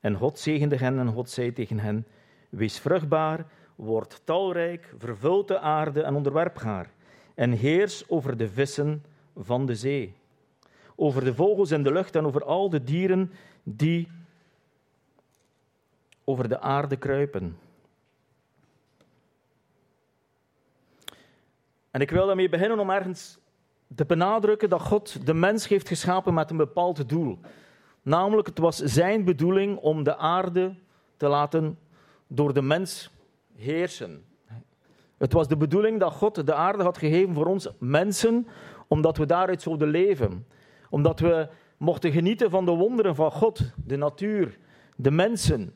En 0.00 0.14
God 0.16 0.38
zegende 0.38 0.76
hen 0.76 0.98
en 0.98 1.12
God 1.12 1.30
zei 1.30 1.52
tegen 1.52 1.78
hen, 1.78 2.06
wees 2.48 2.78
vruchtbaar, 2.78 3.46
word 3.76 4.20
talrijk, 4.24 4.94
vervult 4.98 5.48
de 5.48 5.58
aarde 5.58 6.02
en 6.02 6.14
onderwerp 6.14 6.58
haar. 6.58 6.90
En 7.34 7.52
heers 7.52 8.08
over 8.08 8.36
de 8.36 8.48
vissen 8.48 9.04
van 9.36 9.66
de 9.66 9.74
zee, 9.74 10.14
over 10.96 11.24
de 11.24 11.34
vogels 11.34 11.70
in 11.70 11.82
de 11.82 11.92
lucht 11.92 12.16
en 12.16 12.26
over 12.26 12.44
al 12.44 12.70
de 12.70 12.84
dieren 12.84 13.32
die 13.62 14.08
over 16.24 16.48
de 16.48 16.60
aarde 16.60 16.96
kruipen. 16.96 17.58
En 21.90 22.00
ik 22.00 22.10
wil 22.10 22.26
daarmee 22.26 22.48
beginnen 22.48 22.78
om 22.78 22.90
ergens 22.90 23.38
te 23.94 24.04
benadrukken 24.04 24.68
dat 24.68 24.80
God 24.80 25.26
de 25.26 25.34
mens 25.34 25.68
heeft 25.68 25.88
geschapen 25.88 26.34
met 26.34 26.50
een 26.50 26.56
bepaald 26.56 27.08
doel. 27.08 27.38
Namelijk, 28.02 28.48
het 28.48 28.58
was 28.58 28.76
zijn 28.76 29.24
bedoeling 29.24 29.78
om 29.78 30.02
de 30.02 30.16
aarde 30.16 30.74
te 31.16 31.28
laten 31.28 31.78
door 32.26 32.54
de 32.54 32.62
mens 32.62 33.10
heersen. 33.56 34.24
Het 35.16 35.32
was 35.32 35.48
de 35.48 35.56
bedoeling 35.56 36.00
dat 36.00 36.12
God 36.12 36.46
de 36.46 36.54
aarde 36.54 36.82
had 36.82 36.98
gegeven 36.98 37.34
voor 37.34 37.46
ons 37.46 37.68
mensen, 37.78 38.46
omdat 38.88 39.16
we 39.16 39.26
daaruit 39.26 39.62
zouden 39.62 39.88
leven. 39.88 40.46
Omdat 40.90 41.20
we 41.20 41.48
mochten 41.76 42.12
genieten 42.12 42.50
van 42.50 42.64
de 42.64 42.70
wonderen 42.70 43.14
van 43.14 43.30
God, 43.30 43.72
de 43.84 43.96
natuur, 43.96 44.58
de 44.96 45.10
mensen. 45.10 45.74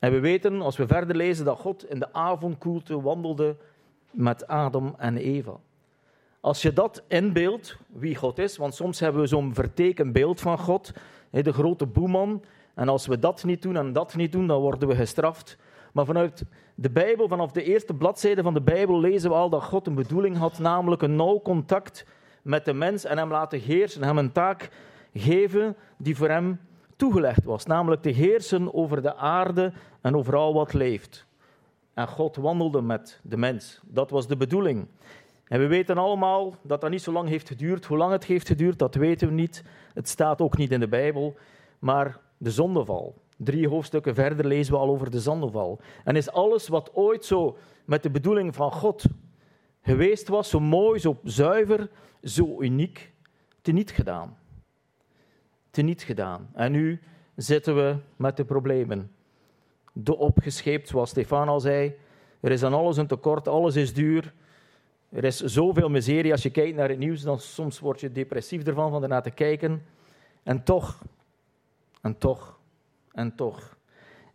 En 0.00 0.12
we 0.12 0.20
weten, 0.20 0.62
als 0.62 0.76
we 0.76 0.86
verder 0.86 1.16
lezen, 1.16 1.44
dat 1.44 1.58
God 1.58 1.90
in 1.90 1.98
de 1.98 2.12
avondkoelte 2.12 3.00
wandelde 3.00 3.56
met 4.10 4.46
Adam 4.46 4.94
en 4.98 5.16
Eva. 5.16 5.56
Als 6.40 6.62
je 6.62 6.72
dat 6.72 7.02
inbeeldt, 7.08 7.76
wie 7.86 8.16
God 8.16 8.38
is, 8.38 8.56
want 8.56 8.74
soms 8.74 9.00
hebben 9.00 9.20
we 9.20 9.26
zo'n 9.26 9.54
vertekend 9.54 10.12
beeld 10.12 10.40
van 10.40 10.58
God, 10.58 10.92
de 11.30 11.52
grote 11.52 11.86
boeman, 11.86 12.42
en 12.74 12.88
als 12.88 13.06
we 13.06 13.18
dat 13.18 13.44
niet 13.44 13.62
doen 13.62 13.76
en 13.76 13.92
dat 13.92 14.14
niet 14.14 14.32
doen, 14.32 14.46
dan 14.46 14.60
worden 14.60 14.88
we 14.88 14.94
gestraft. 14.94 15.58
Maar 15.92 16.04
vanuit 16.04 16.44
de 16.74 16.90
Bijbel, 16.90 17.28
vanaf 17.28 17.52
de 17.52 17.62
eerste 17.62 17.94
bladzijde 17.94 18.42
van 18.42 18.54
de 18.54 18.60
Bijbel, 18.60 19.00
lezen 19.00 19.30
we 19.30 19.36
al 19.36 19.50
dat 19.50 19.64
God 19.64 19.86
een 19.86 19.94
bedoeling 19.94 20.36
had, 20.36 20.58
namelijk 20.58 21.02
een 21.02 21.16
nauw 21.16 21.40
contact 21.40 22.06
met 22.42 22.64
de 22.64 22.72
mens 22.72 23.04
en 23.04 23.18
hem 23.18 23.30
laten 23.30 23.60
heersen, 23.60 24.02
hem 24.02 24.18
een 24.18 24.32
taak 24.32 24.70
geven 25.14 25.76
die 25.96 26.16
voor 26.16 26.28
hem 26.28 26.60
toegelegd 26.96 27.44
was, 27.44 27.66
namelijk 27.66 28.02
te 28.02 28.10
heersen 28.10 28.74
over 28.74 29.02
de 29.02 29.16
aarde 29.16 29.72
en 30.00 30.16
over 30.16 30.36
al 30.36 30.54
wat 30.54 30.72
leeft. 30.72 31.26
En 31.94 32.08
God 32.08 32.36
wandelde 32.36 32.82
met 32.82 33.20
de 33.22 33.36
mens. 33.36 33.80
Dat 33.84 34.10
was 34.10 34.26
de 34.26 34.36
bedoeling. 34.36 34.86
En 35.44 35.60
we 35.60 35.66
weten 35.66 35.98
allemaal 35.98 36.54
dat 36.62 36.80
dat 36.80 36.90
niet 36.90 37.02
zo 37.02 37.12
lang 37.12 37.28
heeft 37.28 37.48
geduurd. 37.48 37.84
Hoe 37.84 37.98
lang 37.98 38.12
het 38.12 38.24
heeft 38.24 38.46
geduurd, 38.46 38.78
dat 38.78 38.94
weten 38.94 39.28
we 39.28 39.34
niet. 39.34 39.64
Het 39.94 40.08
staat 40.08 40.40
ook 40.40 40.56
niet 40.56 40.70
in 40.70 40.80
de 40.80 40.88
Bijbel. 40.88 41.36
Maar 41.78 42.20
de 42.38 42.50
zondeval. 42.50 43.14
Drie 43.36 43.68
hoofdstukken 43.68 44.14
verder 44.14 44.46
lezen 44.46 44.72
we 44.72 44.78
al 44.78 44.88
over 44.88 45.10
de 45.10 45.20
zondeval. 45.20 45.80
En 46.04 46.16
is 46.16 46.30
alles 46.30 46.68
wat 46.68 46.94
ooit 46.94 47.24
zo 47.24 47.56
met 47.84 48.02
de 48.02 48.10
bedoeling 48.10 48.54
van 48.54 48.72
God 48.72 49.04
geweest 49.82 50.28
was, 50.28 50.50
zo 50.50 50.60
mooi, 50.60 50.98
zo 50.98 51.18
zuiver, 51.24 51.90
zo 52.22 52.60
uniek, 52.60 53.12
teniet 53.62 53.90
gedaan. 53.90 54.38
Teniet 55.70 56.02
gedaan. 56.02 56.50
En 56.52 56.72
nu 56.72 57.00
zitten 57.36 57.74
we 57.74 57.96
met 58.16 58.36
de 58.36 58.44
problemen. 58.44 59.10
De 60.02 60.16
opgescheept, 60.16 60.88
zoals 60.88 61.10
Stefan 61.10 61.48
al 61.48 61.60
zei. 61.60 61.94
Er 62.40 62.50
is 62.50 62.62
aan 62.62 62.74
alles 62.74 62.96
een 62.96 63.06
tekort, 63.06 63.48
alles 63.48 63.76
is 63.76 63.94
duur. 63.94 64.32
Er 65.08 65.24
is 65.24 65.40
zoveel 65.40 65.88
miserie. 65.88 66.32
Als 66.32 66.42
je 66.42 66.50
kijkt 66.50 66.76
naar 66.76 66.88
het 66.88 66.98
nieuws, 66.98 67.22
dan 67.22 67.38
soms 67.38 67.80
word 67.80 68.00
je 68.00 68.12
depressief 68.12 68.64
ervan, 68.64 68.90
van 68.90 69.02
ernaar 69.02 69.22
te 69.22 69.30
kijken. 69.30 69.82
En 70.42 70.62
toch, 70.62 71.02
en 72.00 72.18
toch, 72.18 72.58
en 73.12 73.34
toch. 73.34 73.76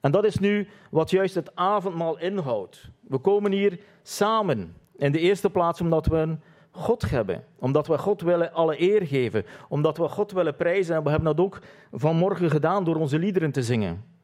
En 0.01 0.11
dat 0.11 0.25
is 0.25 0.37
nu 0.37 0.67
wat 0.91 1.09
juist 1.09 1.35
het 1.35 1.55
avondmaal 1.55 2.17
inhoudt. 2.17 2.89
We 3.07 3.17
komen 3.17 3.51
hier 3.51 3.79
samen. 4.03 4.75
In 4.95 5.11
de 5.11 5.19
eerste 5.19 5.49
plaats 5.49 5.81
omdat 5.81 6.05
we 6.05 6.17
een 6.17 6.41
God 6.71 7.09
hebben. 7.09 7.43
Omdat 7.59 7.87
we 7.87 7.97
God 7.97 8.21
willen 8.21 8.53
alle 8.53 8.81
eer 8.81 9.07
geven. 9.07 9.45
Omdat 9.69 9.97
we 9.97 10.07
God 10.07 10.31
willen 10.31 10.55
prijzen. 10.55 10.95
En 10.95 11.03
we 11.03 11.09
hebben 11.09 11.35
dat 11.35 11.45
ook 11.45 11.59
vanmorgen 11.91 12.49
gedaan 12.49 12.83
door 12.83 12.95
onze 12.95 13.19
liederen 13.19 13.51
te 13.51 13.63
zingen. 13.63 14.14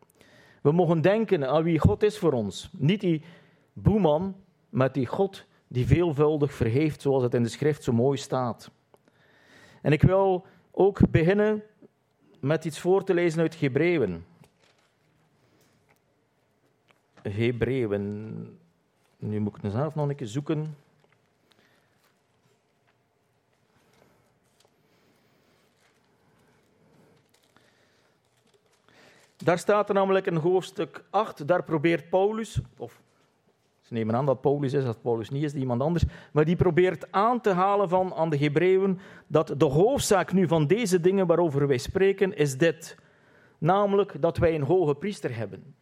We 0.61 0.71
mogen 0.71 1.01
denken 1.01 1.49
aan 1.49 1.63
wie 1.63 1.79
God 1.79 2.03
is 2.03 2.17
voor 2.17 2.33
ons. 2.33 2.69
Niet 2.77 3.01
die 3.01 3.23
boeman, 3.73 4.35
maar 4.69 4.91
die 4.91 5.05
God 5.05 5.45
die 5.67 5.85
veelvuldig 5.85 6.53
vergeeft, 6.53 7.01
zoals 7.01 7.23
het 7.23 7.33
in 7.33 7.43
de 7.43 7.49
schrift 7.49 7.83
zo 7.83 7.93
mooi 7.93 8.17
staat. 8.17 8.71
En 9.81 9.91
ik 9.91 10.01
wil 10.01 10.45
ook 10.71 11.09
beginnen 11.09 11.63
met 12.39 12.65
iets 12.65 12.79
voor 12.79 13.03
te 13.03 13.13
lezen 13.13 13.39
uit 13.39 13.59
Hebreeën. 13.59 14.23
Hebreeën. 17.21 18.59
Nu 19.17 19.39
moet 19.39 19.63
ik 19.63 19.71
zelf 19.71 19.95
nog 19.95 20.09
een 20.09 20.15
keer 20.15 20.27
zoeken. 20.27 20.75
Daar 29.43 29.59
staat 29.59 29.89
er 29.89 29.95
namelijk 29.95 30.25
in 30.25 30.35
hoofdstuk 30.35 31.03
8, 31.09 31.47
daar 31.47 31.63
probeert 31.63 32.09
Paulus, 32.09 32.59
of 32.77 33.01
ze 33.81 33.93
nemen 33.93 34.15
aan 34.15 34.25
dat 34.25 34.41
Paulus 34.41 34.73
is, 34.73 34.83
dat 34.83 35.01
Paulus 35.01 35.29
niet 35.29 35.43
is, 35.43 35.53
iemand 35.53 35.81
anders, 35.81 36.03
maar 36.31 36.45
die 36.45 36.55
probeert 36.55 37.11
aan 37.11 37.41
te 37.41 37.49
halen 37.49 37.89
van 37.89 38.13
aan 38.13 38.29
de 38.29 38.37
Hebreeën 38.37 38.99
dat 39.27 39.53
de 39.57 39.65
hoofdzaak 39.65 40.33
nu 40.33 40.47
van 40.47 40.67
deze 40.67 40.99
dingen 40.99 41.27
waarover 41.27 41.67
wij 41.67 41.77
spreken 41.77 42.35
is 42.35 42.57
dit. 42.57 42.97
Namelijk 43.57 44.21
dat 44.21 44.37
wij 44.37 44.55
een 44.55 44.63
hoge 44.63 44.95
priester 44.95 45.35
hebben. 45.35 45.75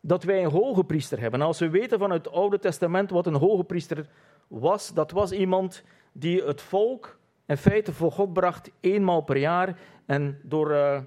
Dat 0.00 0.22
wij 0.22 0.44
een 0.44 0.50
hoge 0.50 0.84
priester 0.84 1.20
hebben. 1.20 1.42
als 1.42 1.58
we 1.58 1.70
weten 1.70 1.98
van 1.98 2.10
het 2.10 2.30
Oude 2.30 2.58
Testament 2.58 3.10
wat 3.10 3.26
een 3.26 3.34
hoge 3.34 3.64
priester 3.64 4.08
was, 4.48 4.94
dat 4.94 5.10
was 5.10 5.32
iemand 5.32 5.82
die 6.12 6.42
het 6.42 6.62
volk 6.62 7.18
in 7.46 7.56
feite 7.56 7.92
voor 7.92 8.12
God 8.12 8.32
bracht 8.32 8.70
eenmaal 8.80 9.20
per 9.20 9.36
jaar 9.36 9.78
en 10.06 10.38
door... 10.42 10.70
Uh, 10.70 10.98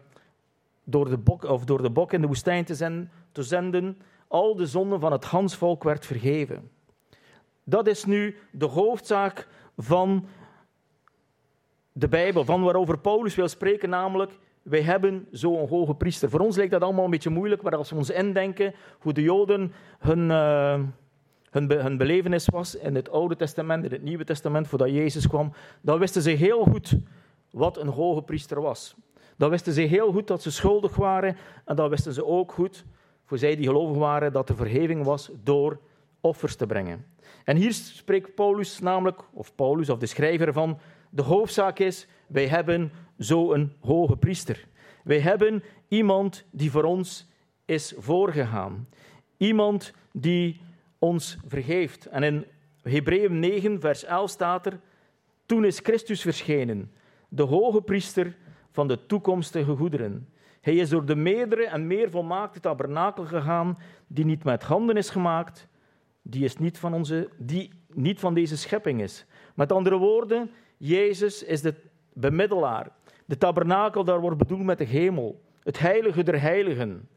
door 0.84 1.09
de 1.09 1.17
bok, 1.17 1.43
of 1.43 1.65
door 1.65 1.82
de 1.82 1.89
bok 1.89 2.13
in 2.13 2.21
de 2.21 2.27
woestijn 2.27 2.65
te 2.65 2.75
zenden, 2.75 3.11
te 3.32 3.43
zenden, 3.43 3.97
al 4.27 4.55
de 4.55 4.65
zonden 4.65 4.99
van 4.99 5.11
het 5.11 5.25
Hansvolk 5.25 5.84
werd 5.84 6.05
vergeven. 6.05 6.69
Dat 7.63 7.88
is 7.88 8.05
nu 8.05 8.36
de 8.51 8.65
hoofdzaak 8.65 9.47
van 9.77 10.25
de 11.91 12.07
Bijbel, 12.07 12.45
van 12.45 12.63
waarover 12.63 12.99
Paulus 12.99 13.36
wil 13.36 13.47
spreken, 13.47 13.89
namelijk 13.89 14.39
wij 14.61 14.82
hebben 14.82 15.27
zo'n 15.32 15.67
hoge 15.67 15.95
priester. 15.95 16.29
Voor 16.29 16.39
ons 16.39 16.55
lijkt 16.55 16.71
dat 16.71 16.82
allemaal 16.82 17.05
een 17.05 17.11
beetje 17.11 17.29
moeilijk, 17.29 17.61
maar 17.61 17.75
als 17.75 17.89
we 17.89 17.95
ons 17.95 18.09
indenken 18.09 18.73
hoe 18.99 19.13
de 19.13 19.21
Joden 19.21 19.73
hun, 19.99 20.29
uh, 20.29 20.79
hun, 21.49 21.71
hun 21.71 21.97
belevenis 21.97 22.45
was 22.45 22.75
in 22.75 22.95
het 22.95 23.09
Oude 23.09 23.36
Testament, 23.36 23.86
in 23.86 23.91
het 23.91 24.03
Nieuwe 24.03 24.23
Testament, 24.23 24.67
voordat 24.67 24.89
Jezus 24.89 25.27
kwam, 25.27 25.53
dan 25.82 25.99
wisten 25.99 26.21
ze 26.21 26.29
heel 26.29 26.63
goed 26.63 26.97
wat 27.49 27.77
een 27.77 27.88
hoge 27.88 28.21
priester 28.21 28.61
was. 28.61 28.95
Dan 29.41 29.49
wisten 29.49 29.73
ze 29.73 29.81
heel 29.81 30.11
goed 30.11 30.27
dat 30.27 30.41
ze 30.41 30.51
schuldig 30.51 30.95
waren 30.95 31.37
en 31.65 31.75
dan 31.75 31.89
wisten 31.89 32.13
ze 32.13 32.25
ook 32.25 32.51
goed, 32.51 32.85
voor 33.25 33.37
zij 33.37 33.55
die 33.55 33.65
gelovig 33.65 33.97
waren, 33.97 34.33
dat 34.33 34.47
de 34.47 34.55
vergeving 34.55 35.03
was 35.03 35.31
door 35.43 35.79
offers 36.19 36.55
te 36.55 36.65
brengen. 36.65 37.05
En 37.43 37.57
hier 37.57 37.73
spreekt 37.73 38.35
Paulus 38.35 38.79
namelijk, 38.79 39.21
of 39.33 39.55
Paulus 39.55 39.89
of 39.89 39.97
de 39.97 40.05
schrijver 40.05 40.53
van, 40.53 40.79
de 41.09 41.21
hoofdzaak 41.21 41.79
is, 41.79 42.07
wij 42.27 42.47
hebben 42.47 42.91
zo'n 43.17 43.73
hoge 43.79 44.17
priester. 44.17 44.67
Wij 45.03 45.19
hebben 45.19 45.63
iemand 45.87 46.45
die 46.51 46.71
voor 46.71 46.83
ons 46.83 47.27
is 47.65 47.93
voorgegaan. 47.97 48.87
Iemand 49.37 49.93
die 50.11 50.61
ons 50.99 51.37
vergeeft. 51.47 52.05
En 52.05 52.23
in 52.23 52.45
Hebreeën 52.81 53.39
9, 53.39 53.79
vers 53.79 54.03
11 54.03 54.29
staat 54.29 54.65
er, 54.65 54.79
toen 55.45 55.65
is 55.65 55.79
Christus 55.79 56.21
verschenen, 56.21 56.91
de 57.29 57.43
hoge 57.43 57.81
priester 57.81 58.35
van 58.72 58.88
de 58.88 59.05
toekomstige 59.05 59.76
goederen. 59.76 60.28
Hij 60.61 60.76
is 60.76 60.89
door 60.89 61.05
de 61.05 61.15
meerdere 61.15 61.65
en 61.65 61.88
meer 61.88 62.09
volmaakte 62.09 62.59
tabernakel 62.59 63.26
gegaan, 63.26 63.78
die 64.07 64.26
niet 64.26 64.43
met 64.43 64.63
handen 64.63 64.97
is 64.97 65.09
gemaakt, 65.09 65.67
die, 66.22 66.43
is 66.43 66.57
niet, 66.57 66.78
van 66.78 66.93
onze, 66.93 67.30
die 67.38 67.69
niet 67.93 68.19
van 68.19 68.34
deze 68.34 68.57
schepping 68.57 69.01
is. 69.01 69.26
Met 69.55 69.72
andere 69.72 69.97
woorden, 69.97 70.51
Jezus 70.78 71.43
is 71.43 71.61
de 71.61 71.76
bemiddelaar. 72.13 72.89
De 73.26 73.38
tabernakel, 73.38 74.03
daar 74.03 74.19
wordt 74.19 74.38
bedoeld 74.38 74.63
met 74.63 74.78
de 74.78 74.84
hemel. 74.84 75.41
Het 75.63 75.80
heilige 75.80 76.24
der 76.24 76.41
heiligen. 76.41 77.09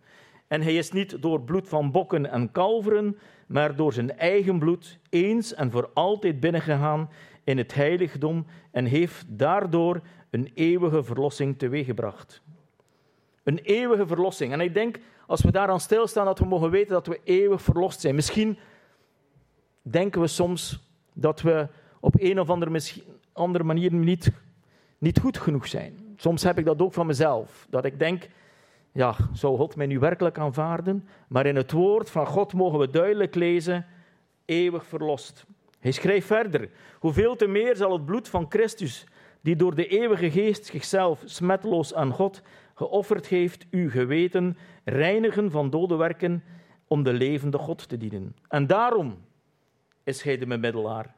En 0.46 0.62
hij 0.62 0.76
is 0.76 0.92
niet 0.92 1.22
door 1.22 1.40
bloed 1.40 1.68
van 1.68 1.90
bokken 1.90 2.30
en 2.30 2.52
kalveren, 2.52 3.18
maar 3.46 3.76
door 3.76 3.92
zijn 3.92 4.18
eigen 4.18 4.58
bloed 4.58 4.98
eens 5.10 5.54
en 5.54 5.70
voor 5.70 5.90
altijd 5.94 6.40
binnengegaan 6.40 7.10
in 7.44 7.58
het 7.58 7.74
heiligdom 7.74 8.46
en 8.70 8.84
heeft 8.84 9.24
daardoor 9.28 10.00
een 10.34 10.50
eeuwige 10.54 11.02
verlossing 11.02 11.58
teweeggebracht. 11.58 12.42
Een 13.42 13.58
eeuwige 13.58 14.06
verlossing. 14.06 14.52
En 14.52 14.60
ik 14.60 14.74
denk, 14.74 14.98
als 15.26 15.42
we 15.42 15.52
daaraan 15.52 15.80
stilstaan, 15.80 16.24
dat 16.24 16.38
we 16.38 16.44
mogen 16.44 16.70
weten 16.70 16.92
dat 16.92 17.06
we 17.06 17.20
eeuwig 17.24 17.62
verlost 17.62 18.00
zijn. 18.00 18.14
Misschien 18.14 18.58
denken 19.82 20.20
we 20.20 20.26
soms 20.26 20.80
dat 21.12 21.40
we 21.40 21.68
op 22.00 22.14
een 22.18 22.40
of 22.40 22.50
andere, 22.50 22.80
andere 23.32 23.64
manier 23.64 23.92
niet, 23.92 24.30
niet 24.98 25.20
goed 25.20 25.38
genoeg 25.38 25.66
zijn. 25.66 26.14
Soms 26.16 26.42
heb 26.42 26.58
ik 26.58 26.64
dat 26.64 26.82
ook 26.82 26.92
van 26.92 27.06
mezelf. 27.06 27.66
Dat 27.70 27.84
ik 27.84 27.98
denk, 27.98 28.28
ja, 28.92 29.16
zou 29.32 29.56
God 29.56 29.76
mij 29.76 29.86
nu 29.86 29.98
werkelijk 29.98 30.38
aanvaarden? 30.38 31.08
Maar 31.28 31.46
in 31.46 31.56
het 31.56 31.72
woord 31.72 32.10
van 32.10 32.26
God 32.26 32.52
mogen 32.52 32.78
we 32.78 32.90
duidelijk 32.90 33.34
lezen, 33.34 33.86
eeuwig 34.44 34.86
verlost. 34.86 35.44
Hij 35.80 35.92
schrijft 35.92 36.26
verder, 36.26 36.70
hoeveel 36.98 37.36
te 37.36 37.46
meer 37.46 37.76
zal 37.76 37.92
het 37.92 38.04
bloed 38.04 38.28
van 38.28 38.46
Christus, 38.48 39.06
die 39.44 39.56
door 39.56 39.74
de 39.74 39.86
eeuwige 39.86 40.30
geest 40.30 40.64
zichzelf 40.66 41.22
smetloos 41.24 41.94
aan 41.94 42.10
God 42.10 42.42
geofferd 42.74 43.26
heeft, 43.26 43.66
uw 43.70 43.90
geweten 43.90 44.56
reinigen 44.84 45.50
van 45.50 45.70
dode 45.70 45.96
werken 45.96 46.42
om 46.86 47.02
de 47.02 47.12
levende 47.12 47.58
God 47.58 47.88
te 47.88 47.96
dienen. 47.96 48.36
En 48.48 48.66
daarom 48.66 49.18
is 50.04 50.22
hij 50.22 50.38
de 50.38 50.46
bemiddelaar. 50.46 51.14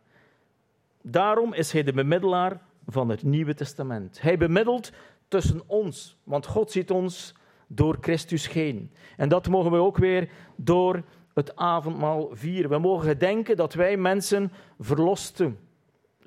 Daarom 1.03 1.53
is 1.53 1.73
hij 1.73 1.83
de 1.83 1.93
bemiddelaar 1.93 2.61
van 2.87 3.09
het 3.09 3.23
Nieuwe 3.23 3.55
Testament. 3.55 4.23
Hij 4.23 4.39
bemiddelt 4.39 4.93
tussen 5.29 5.63
ons, 5.67 6.17
want 6.25 6.47
God 6.47 6.71
ziet 6.71 6.91
ons 6.91 7.35
door 7.67 7.97
Christus 8.01 8.53
heen. 8.53 8.93
En 9.17 9.29
dat 9.29 9.49
mogen 9.49 9.71
we 9.71 9.79
ook 9.79 9.97
weer 9.97 10.29
door 10.57 11.03
het 11.35 11.57
avondmaal 11.57 12.29
vieren. 12.33 12.71
We 12.71 12.79
mogen 12.79 13.09
gedenken 13.09 13.57
dat 13.57 13.75
wij 13.75 13.97
mensen 13.97 14.53
verloste 14.79 15.53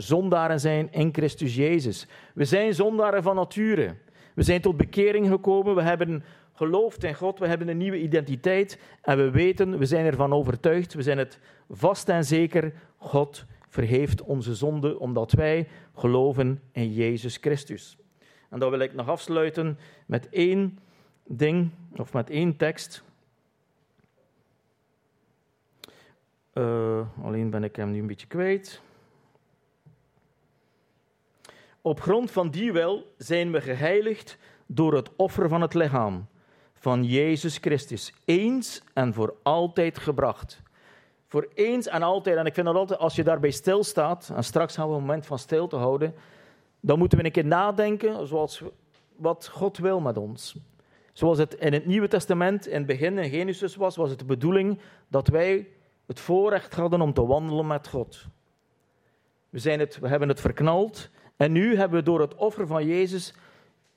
zondaren 0.01 0.59
zijn 0.59 0.91
in 0.91 1.13
Christus 1.13 1.55
Jezus. 1.55 2.07
We 2.33 2.45
zijn 2.45 2.73
zondaren 2.73 3.23
van 3.23 3.35
nature. 3.35 3.95
We 4.33 4.43
zijn 4.43 4.61
tot 4.61 4.77
bekering 4.77 5.27
gekomen, 5.27 5.75
we 5.75 5.81
hebben 5.81 6.23
geloofd 6.53 7.03
in 7.03 7.15
God, 7.15 7.39
we 7.39 7.47
hebben 7.47 7.67
een 7.67 7.77
nieuwe 7.77 8.01
identiteit 8.01 8.79
en 9.01 9.17
we 9.17 9.29
weten, 9.29 9.77
we 9.77 9.85
zijn 9.85 10.05
ervan 10.05 10.33
overtuigd, 10.33 10.93
we 10.93 11.01
zijn 11.01 11.17
het 11.17 11.39
vast 11.69 12.09
en 12.09 12.25
zeker, 12.25 12.73
God 12.97 13.45
vergeeft 13.67 14.21
onze 14.21 14.55
zonde 14.55 14.99
omdat 14.99 15.31
wij 15.31 15.67
geloven 15.95 16.61
in 16.71 16.93
Jezus 16.93 17.37
Christus. 17.37 17.97
En 18.49 18.59
dan 18.59 18.69
wil 18.69 18.79
ik 18.79 18.93
nog 18.93 19.07
afsluiten 19.07 19.77
met 20.05 20.29
één 20.29 20.79
ding, 21.27 21.69
of 21.95 22.13
met 22.13 22.29
één 22.29 22.55
tekst. 22.55 23.03
Uh, 26.53 27.07
alleen 27.23 27.49
ben 27.49 27.63
ik 27.63 27.75
hem 27.75 27.91
nu 27.91 27.99
een 27.99 28.07
beetje 28.07 28.27
kwijt. 28.27 28.81
Op 31.81 32.01
grond 32.01 32.31
van 32.31 32.49
die 32.49 32.71
wil 32.71 33.13
zijn 33.17 33.51
we 33.51 33.61
geheiligd 33.61 34.37
door 34.65 34.93
het 34.93 35.09
offer 35.15 35.49
van 35.49 35.61
het 35.61 35.73
lichaam 35.73 36.27
van 36.73 37.03
Jezus 37.03 37.57
Christus, 37.57 38.13
eens 38.25 38.81
en 38.93 39.13
voor 39.13 39.35
altijd 39.43 39.97
gebracht. 39.97 40.61
Voor 41.27 41.47
eens 41.53 41.87
en 41.87 42.03
altijd, 42.03 42.37
en 42.37 42.45
ik 42.45 42.53
vind 42.53 42.65
dat 42.65 42.75
altijd, 42.75 42.99
als 42.99 43.15
je 43.15 43.23
daarbij 43.23 43.51
stilstaat, 43.51 44.31
en 44.35 44.43
straks 44.43 44.75
gaan 44.75 44.89
we 44.89 44.95
een 44.95 44.99
moment 44.99 45.25
van 45.25 45.39
stilte 45.39 45.75
houden, 45.75 46.15
dan 46.79 46.99
moeten 46.99 47.17
we 47.17 47.25
een 47.25 47.31
keer 47.31 47.45
nadenken 47.45 48.27
zoals 48.27 48.63
wat 49.15 49.47
God 49.47 49.77
wil 49.77 49.99
met 49.99 50.17
ons. 50.17 50.55
Zoals 51.13 51.37
het 51.37 51.53
in 51.53 51.73
het 51.73 51.85
Nieuwe 51.85 52.07
Testament 52.07 52.67
in 52.67 52.77
het 52.77 52.85
begin 52.85 53.17
in 53.17 53.29
Genesis 53.29 53.75
was, 53.75 53.95
was 53.95 54.09
het 54.09 54.19
de 54.19 54.25
bedoeling 54.25 54.79
dat 55.07 55.27
wij 55.27 55.67
het 56.05 56.19
voorrecht 56.19 56.75
hadden 56.75 57.01
om 57.01 57.13
te 57.13 57.25
wandelen 57.25 57.67
met 57.67 57.87
God. 57.87 58.25
We, 59.49 59.59
zijn 59.59 59.79
het, 59.79 59.99
we 59.99 60.07
hebben 60.07 60.29
het 60.29 60.41
verknald 60.41 61.09
en 61.39 61.51
nu 61.51 61.75
hebben 61.75 61.99
we 61.99 62.05
door 62.05 62.21
het 62.21 62.35
offer 62.35 62.67
van 62.67 62.85
Jezus 62.85 63.33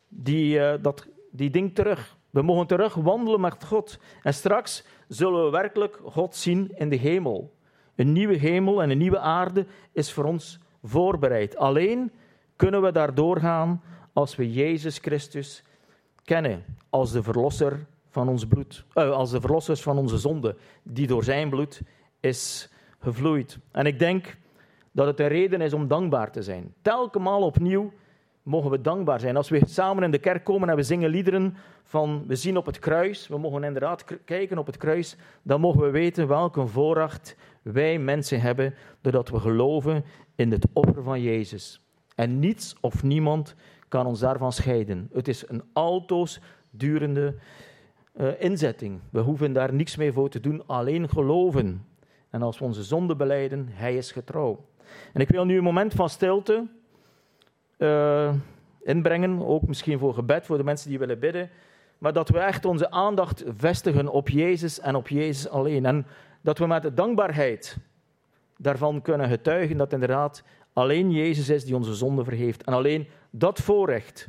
die, 0.09 0.59
uh, 0.59 0.75
dat, 0.81 1.07
die 1.31 1.51
ding 1.51 1.75
terug. 1.75 2.17
We 2.31 2.43
mogen 2.43 2.67
terug 2.67 2.95
wandelen 2.95 3.41
met 3.41 3.65
God. 3.65 3.99
En 4.23 4.35
straks 4.35 4.85
zullen 5.09 5.45
we 5.45 5.51
werkelijk 5.51 6.01
God 6.05 6.37
zien 6.37 6.73
in 6.75 6.89
de 6.89 6.97
hemel. 6.97 7.55
Een 7.95 8.13
nieuwe 8.13 8.37
hemel 8.37 8.83
en 8.83 8.91
een 8.91 8.99
nieuwe 8.99 9.19
aarde 9.19 9.67
is 9.93 10.13
voor 10.13 10.25
ons 10.25 10.59
voorbereid. 10.83 11.57
Alleen 11.57 12.13
kunnen 12.57 12.83
we 12.83 12.93
daar 12.93 13.15
doorgaan 13.15 13.83
als 14.13 14.37
we 14.37 14.53
Jezus 14.53 14.99
Christus 14.99 15.65
kennen 16.25 16.65
als 16.91 17.13
de 17.13 17.23
verlosser 17.23 17.87
van 18.09 18.29
ons 18.29 18.47
bloed, 18.47 18.85
uh, 18.95 19.11
als 19.11 19.31
de 19.31 19.41
verlossers 19.41 19.83
van 19.83 19.99
onze 19.99 20.19
zonde, 20.19 20.57
die 20.83 21.07
door 21.07 21.25
zijn 21.25 21.51
bloed 21.51 21.81
is 22.21 22.69
gevloeid. 22.99 23.59
En 23.71 23.87
ik 23.87 23.99
denk 23.99 24.37
dat 24.93 25.07
het 25.07 25.21
een 25.21 25.29
reden 25.29 25.61
is 25.61 25.73
om 25.73 25.89
dankbaar 25.89 26.33
te 26.33 26.43
zijn. 26.43 26.75
Telkens 26.83 27.29
opnieuw 27.29 27.93
mogen 28.43 28.71
we 28.71 28.81
dankbaar 28.81 29.21
zijn. 29.21 29.37
Als 29.37 29.49
we 29.49 29.61
samen 29.67 30.03
in 30.03 30.11
de 30.11 30.19
kerk 30.19 30.45
komen 30.45 30.69
en 30.69 30.77
we 30.77 30.83
zingen 30.83 31.11
liederen 31.11 31.57
van 31.83 32.25
we 32.27 32.37
zien 32.37 32.57
op 32.57 32.67
het 32.67 32.79
kruis, 32.79 33.29
we 33.29 33.39
mogen 33.39 33.65
inderdaad 33.65 34.05
kijken 34.25 34.59
op 34.59 34.67
het 34.67 34.77
kruis, 34.77 35.17
dan 35.43 35.61
mogen 35.61 35.81
we 35.81 35.91
weten 35.91 36.29
welke 36.29 36.67
voorracht 36.67 37.37
wij 37.63 37.99
mensen 37.99 38.41
hebben 38.41 38.75
doordat 39.01 39.29
we 39.29 39.41
geloven 39.41 40.05
in 40.37 40.53
het 40.53 40.67
offer 40.73 41.03
van 41.03 41.23
Jezus. 41.23 41.81
En 42.15 42.39
niets 42.39 42.77
of 42.81 43.03
niemand 43.03 43.55
kan 43.89 44.07
ons 44.07 44.21
daarvan 44.21 44.53
scheiden. 44.53 45.09
Het 45.13 45.29
is 45.29 45.49
een 45.49 45.63
altoos 45.73 46.41
durende 46.71 47.35
uh, 48.15 48.29
inzetting. 48.39 49.01
We 49.11 49.21
hoeven 49.21 49.53
daar 49.53 49.75
niks 49.75 49.97
mee 49.97 50.13
voor 50.13 50.29
te 50.29 50.41
doen, 50.41 50.67
alleen 50.67 51.09
geloven. 51.09 51.87
En 52.33 52.43
als 52.43 52.59
we 52.59 52.65
onze 52.65 52.83
zonde 52.83 53.17
beleiden, 53.17 53.69
Hij 53.71 53.97
is 53.97 54.13
getrouw. 54.13 54.65
En 55.13 55.21
ik 55.21 55.29
wil 55.29 55.45
nu 55.45 55.57
een 55.57 55.63
moment 55.63 55.95
van 55.95 56.09
stilte 56.09 56.67
uh, 57.79 58.35
inbrengen, 58.83 59.47
ook 59.47 59.63
misschien 59.63 59.99
voor 59.99 60.15
gebed, 60.15 60.47
voor 60.47 60.57
de 60.57 60.65
mensen 60.65 60.89
die 60.89 60.99
willen 60.99 61.19
bidden. 61.19 61.51
Maar 61.99 62.13
dat 62.13 62.29
we 62.29 62.39
echt 62.39 62.65
onze 62.65 62.91
aandacht 62.91 63.45
vestigen 63.57 64.09
op 64.09 64.29
Jezus 64.29 64.81
en 64.81 64.95
op 64.95 65.09
Jezus 65.09 65.49
alleen. 65.49 65.87
En 65.87 66.07
dat 66.41 66.59
we 66.59 66.67
met 66.67 66.83
de 66.83 66.95
dankbaarheid 66.95 67.77
daarvan 68.57 69.03
kunnen 69.03 69.29
getuigen 69.29 69.77
dat 69.77 69.93
inderdaad 69.93 70.45
alleen 70.73 71.11
Jezus 71.11 71.49
is 71.49 71.65
die 71.65 71.77
onze 71.77 71.95
zonde 71.95 72.25
vergeeft. 72.25 72.65
En 72.65 72.73
alleen 72.73 73.09
dat 73.31 73.61
voorrecht 73.61 74.29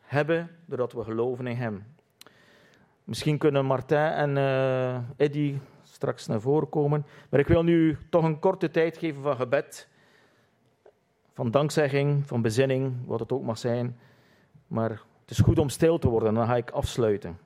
hebben 0.00 0.50
doordat 0.66 0.92
we 0.92 1.04
geloven 1.04 1.46
in 1.46 1.56
Hem. 1.56 1.84
Misschien 3.04 3.38
kunnen 3.38 3.66
Martijn 3.66 4.12
en 4.12 4.36
uh, 4.36 5.26
Eddy 5.26 5.58
straks 6.04 6.26
naar 6.26 6.40
voren 6.40 6.68
komen. 6.68 7.06
Maar 7.30 7.40
ik 7.40 7.46
wil 7.46 7.62
nu 7.62 7.98
toch 8.10 8.24
een 8.24 8.38
korte 8.38 8.70
tijd 8.70 8.98
geven 8.98 9.22
van 9.22 9.36
gebed. 9.36 9.88
Van 11.32 11.50
dankzegging, 11.50 12.26
van 12.26 12.42
bezinning, 12.42 13.06
wat 13.06 13.20
het 13.20 13.32
ook 13.32 13.42
mag 13.42 13.58
zijn. 13.58 13.98
Maar 14.66 14.90
het 15.20 15.30
is 15.30 15.38
goed 15.38 15.58
om 15.58 15.68
stil 15.68 15.98
te 15.98 16.08
worden, 16.08 16.34
dan 16.34 16.46
ga 16.46 16.56
ik 16.56 16.70
afsluiten. 16.70 17.38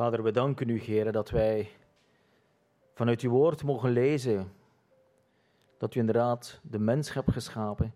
Vader, 0.00 0.22
we 0.22 0.30
danken 0.30 0.68
u, 0.68 0.78
Heer, 0.78 1.12
dat 1.12 1.30
wij 1.30 1.70
vanuit 2.94 3.20
uw 3.20 3.30
woord 3.30 3.62
mogen 3.62 3.90
lezen 3.90 4.52
dat 5.78 5.94
u 5.94 6.00
inderdaad 6.00 6.60
de 6.62 6.78
mens 6.78 7.12
hebt 7.12 7.32
geschapen. 7.32 7.94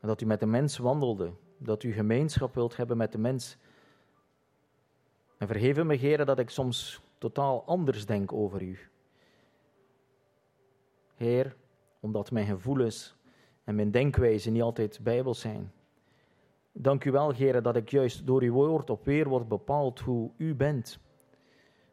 En 0.00 0.08
dat 0.08 0.20
u 0.20 0.26
met 0.26 0.40
de 0.40 0.46
mens 0.46 0.78
wandelde, 0.78 1.32
dat 1.58 1.82
u 1.82 1.92
gemeenschap 1.92 2.54
wilt 2.54 2.76
hebben 2.76 2.96
met 2.96 3.12
de 3.12 3.18
mens. 3.18 3.56
En 5.38 5.46
vergeef 5.46 5.84
me, 5.84 5.94
Heer, 5.94 6.24
dat 6.24 6.38
ik 6.38 6.50
soms 6.50 7.00
totaal 7.18 7.64
anders 7.66 8.06
denk 8.06 8.32
over 8.32 8.62
u. 8.62 8.78
Heer, 11.14 11.56
omdat 12.00 12.30
mijn 12.30 12.46
gevoelens 12.46 13.16
en 13.64 13.74
mijn 13.74 13.90
denkwijze 13.90 14.50
niet 14.50 14.62
altijd 14.62 15.00
bijbels 15.02 15.40
zijn. 15.40 15.72
Dank 16.78 17.04
u 17.04 17.10
wel, 17.10 17.32
Heer, 17.32 17.62
dat 17.62 17.76
ik 17.76 17.90
juist 17.90 18.26
door 18.26 18.42
uw 18.42 18.52
woord 18.52 18.90
op 18.90 19.04
weer 19.04 19.28
word 19.28 19.48
bepaald 19.48 20.00
hoe 20.00 20.30
u 20.36 20.54
bent. 20.54 20.98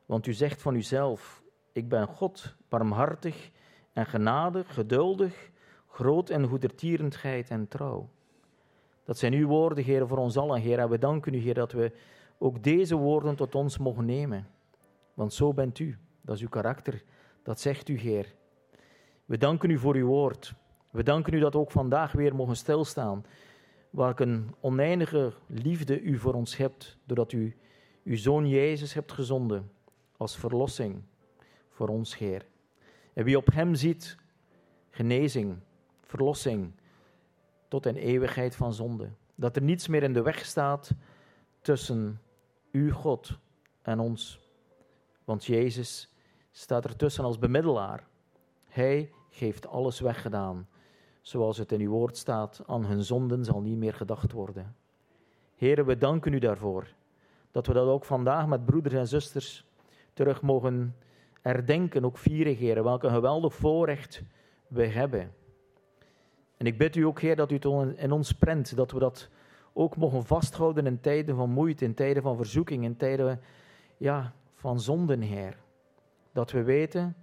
Want 0.05 0.27
u 0.27 0.33
zegt 0.33 0.61
van 0.61 0.75
uzelf, 0.75 1.43
ik 1.71 1.89
ben 1.89 2.07
God, 2.07 2.55
barmhartig 2.69 3.51
en 3.93 4.05
genadig, 4.05 4.73
geduldig, 4.73 5.51
groot 5.87 6.29
en 6.29 6.47
goedertierendheid 6.47 7.49
en 7.49 7.67
trouw. 7.67 8.09
Dat 9.03 9.17
zijn 9.17 9.33
uw 9.33 9.47
woorden, 9.47 9.83
Heer, 9.83 10.07
voor 10.07 10.17
ons 10.17 10.37
allen, 10.37 10.61
Heer. 10.61 10.79
En 10.79 10.89
we 10.89 10.97
danken 10.97 11.33
u, 11.33 11.37
Heer, 11.37 11.53
dat 11.53 11.71
we 11.71 11.91
ook 12.37 12.63
deze 12.63 12.95
woorden 12.95 13.35
tot 13.35 13.55
ons 13.55 13.77
mogen 13.77 14.05
nemen. 14.05 14.47
Want 15.13 15.33
zo 15.33 15.53
bent 15.53 15.79
u, 15.79 15.97
dat 16.21 16.35
is 16.35 16.41
uw 16.41 16.49
karakter, 16.49 17.03
dat 17.43 17.59
zegt 17.59 17.89
u, 17.89 17.97
Heer. 17.97 18.33
We 19.25 19.37
danken 19.37 19.69
u 19.69 19.77
voor 19.77 19.95
uw 19.95 20.07
woord. 20.07 20.53
We 20.91 21.03
danken 21.03 21.33
u 21.33 21.39
dat 21.39 21.53
we 21.53 21.59
ook 21.59 21.71
vandaag 21.71 22.11
weer 22.11 22.35
mogen 22.35 22.55
stilstaan 22.55 23.25
welke 23.93 24.23
een 24.23 24.55
oneindige 24.59 25.33
liefde 25.47 26.01
u 26.01 26.17
voor 26.17 26.33
ons 26.33 26.57
hebt, 26.57 26.97
doordat 27.05 27.31
u 27.31 27.55
uw 28.03 28.17
Zoon 28.17 28.49
Jezus 28.49 28.93
hebt 28.93 29.11
gezonden 29.11 29.71
als 30.17 30.37
verlossing 30.37 31.01
voor 31.69 31.87
ons, 31.87 32.17
Heer. 32.17 32.45
En 33.13 33.23
wie 33.23 33.37
op 33.37 33.51
Hem 33.51 33.75
ziet, 33.75 34.17
genezing, 34.89 35.57
verlossing, 36.01 36.71
tot 37.67 37.85
een 37.85 37.95
eeuwigheid 37.95 38.55
van 38.55 38.73
zonde. 38.73 39.09
Dat 39.35 39.55
er 39.55 39.61
niets 39.61 39.87
meer 39.87 40.03
in 40.03 40.13
de 40.13 40.21
weg 40.21 40.45
staat 40.45 40.91
tussen 41.61 42.21
u, 42.71 42.91
God, 42.91 43.37
en 43.81 43.99
ons. 43.99 44.39
Want 45.23 45.45
Jezus 45.45 46.13
staat 46.51 46.85
ertussen 46.85 47.23
als 47.23 47.39
bemiddelaar. 47.39 48.07
Hij 48.67 49.11
heeft 49.29 49.67
alles 49.67 49.99
weggedaan. 49.99 50.67
Zoals 51.23 51.57
het 51.57 51.71
in 51.71 51.81
uw 51.81 51.89
woord 51.89 52.17
staat, 52.17 52.61
aan 52.67 52.85
hun 52.85 53.03
zonden 53.03 53.45
zal 53.45 53.61
niet 53.61 53.77
meer 53.77 53.93
gedacht 53.93 54.31
worden. 54.31 54.75
Heren, 55.55 55.85
we 55.85 55.97
danken 55.97 56.33
u 56.33 56.39
daarvoor. 56.39 56.87
Dat 57.51 57.67
we 57.67 57.73
dat 57.73 57.87
ook 57.87 58.05
vandaag 58.05 58.47
met 58.47 58.65
broeders 58.65 58.93
en 58.93 59.07
zusters 59.07 59.65
terug 60.13 60.41
mogen 60.41 60.95
herdenken, 61.41 62.05
ook 62.05 62.17
vieren. 62.17 62.83
Welk 62.83 63.03
een 63.03 63.11
geweldig 63.11 63.53
voorrecht 63.53 64.23
we 64.67 64.85
hebben. 64.85 65.33
En 66.57 66.65
ik 66.65 66.77
bid 66.77 66.95
u 66.95 67.01
ook, 67.01 67.19
Heer, 67.21 67.35
dat 67.35 67.51
u 67.51 67.55
het 67.55 67.97
in 67.97 68.11
ons 68.11 68.31
prent, 68.31 68.75
dat 68.75 68.91
we 68.91 68.99
dat 68.99 69.29
ook 69.73 69.97
mogen 69.97 70.25
vasthouden 70.25 70.85
in 70.85 70.99
tijden 70.99 71.35
van 71.35 71.49
moeite, 71.49 71.85
in 71.85 71.93
tijden 71.93 72.23
van 72.23 72.35
verzoeking, 72.35 72.83
in 72.83 72.97
tijden 72.97 73.41
ja, 73.97 74.33
van 74.53 74.79
zonden, 74.79 75.21
Heer. 75.21 75.57
Dat 76.31 76.51
we 76.51 76.63
weten, 76.63 77.15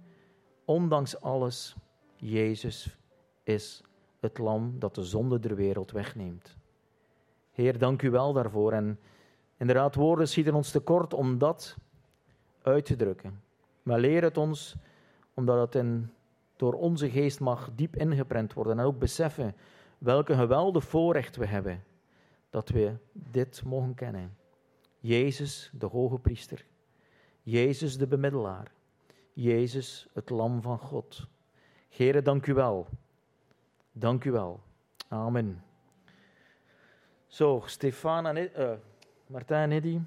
ondanks 0.65 1.21
alles, 1.21 1.75
Jezus 2.15 2.97
is 3.43 3.83
het 4.21 4.37
lam 4.37 4.79
dat 4.79 4.95
de 4.95 5.03
zonde 5.03 5.39
der 5.39 5.55
wereld 5.55 5.91
wegneemt. 5.91 6.57
Heer, 7.51 7.77
dank 7.77 8.01
u 8.01 8.09
wel 8.09 8.33
daarvoor. 8.33 8.71
En 8.71 8.99
inderdaad, 9.57 9.95
woorden 9.95 10.27
schieten 10.27 10.53
ons 10.53 10.71
tekort 10.71 11.13
om 11.13 11.37
dat 11.37 11.77
uit 12.61 12.85
te 12.85 12.95
drukken. 12.95 13.41
Maar 13.83 13.99
leer 13.99 14.23
het 14.23 14.37
ons, 14.37 14.75
omdat 15.33 15.59
het 15.59 15.75
in, 15.75 16.13
door 16.55 16.73
onze 16.73 17.09
geest 17.09 17.39
mag 17.39 17.69
diep 17.75 17.95
ingeprent 17.95 18.53
worden. 18.53 18.79
En 18.79 18.85
ook 18.85 18.99
beseffen 18.99 19.55
welke 19.97 20.35
geweldige 20.35 20.87
voorrecht 20.87 21.35
we 21.35 21.45
hebben 21.45 21.83
dat 22.49 22.69
we 22.69 22.93
dit 23.13 23.63
mogen 23.65 23.93
kennen. 23.93 24.37
Jezus, 24.99 25.71
de 25.73 25.85
hoge 25.85 26.19
priester. 26.19 26.65
Jezus, 27.41 27.97
de 27.97 28.07
bemiddelaar. 28.07 28.71
Jezus, 29.33 30.07
het 30.13 30.29
lam 30.29 30.61
van 30.61 30.77
God. 30.77 31.27
Here, 31.89 32.21
dank 32.21 32.45
u 32.45 32.53
wel. 32.53 32.87
Dank 33.91 34.23
u 34.23 34.31
wel. 34.31 34.59
Amen. 35.07 35.63
Zo, 37.27 37.61
Stefan 37.65 38.27
en 38.27 38.37
uh, 38.59 38.71
Martijn 39.27 39.71
Eddy. 39.71 39.99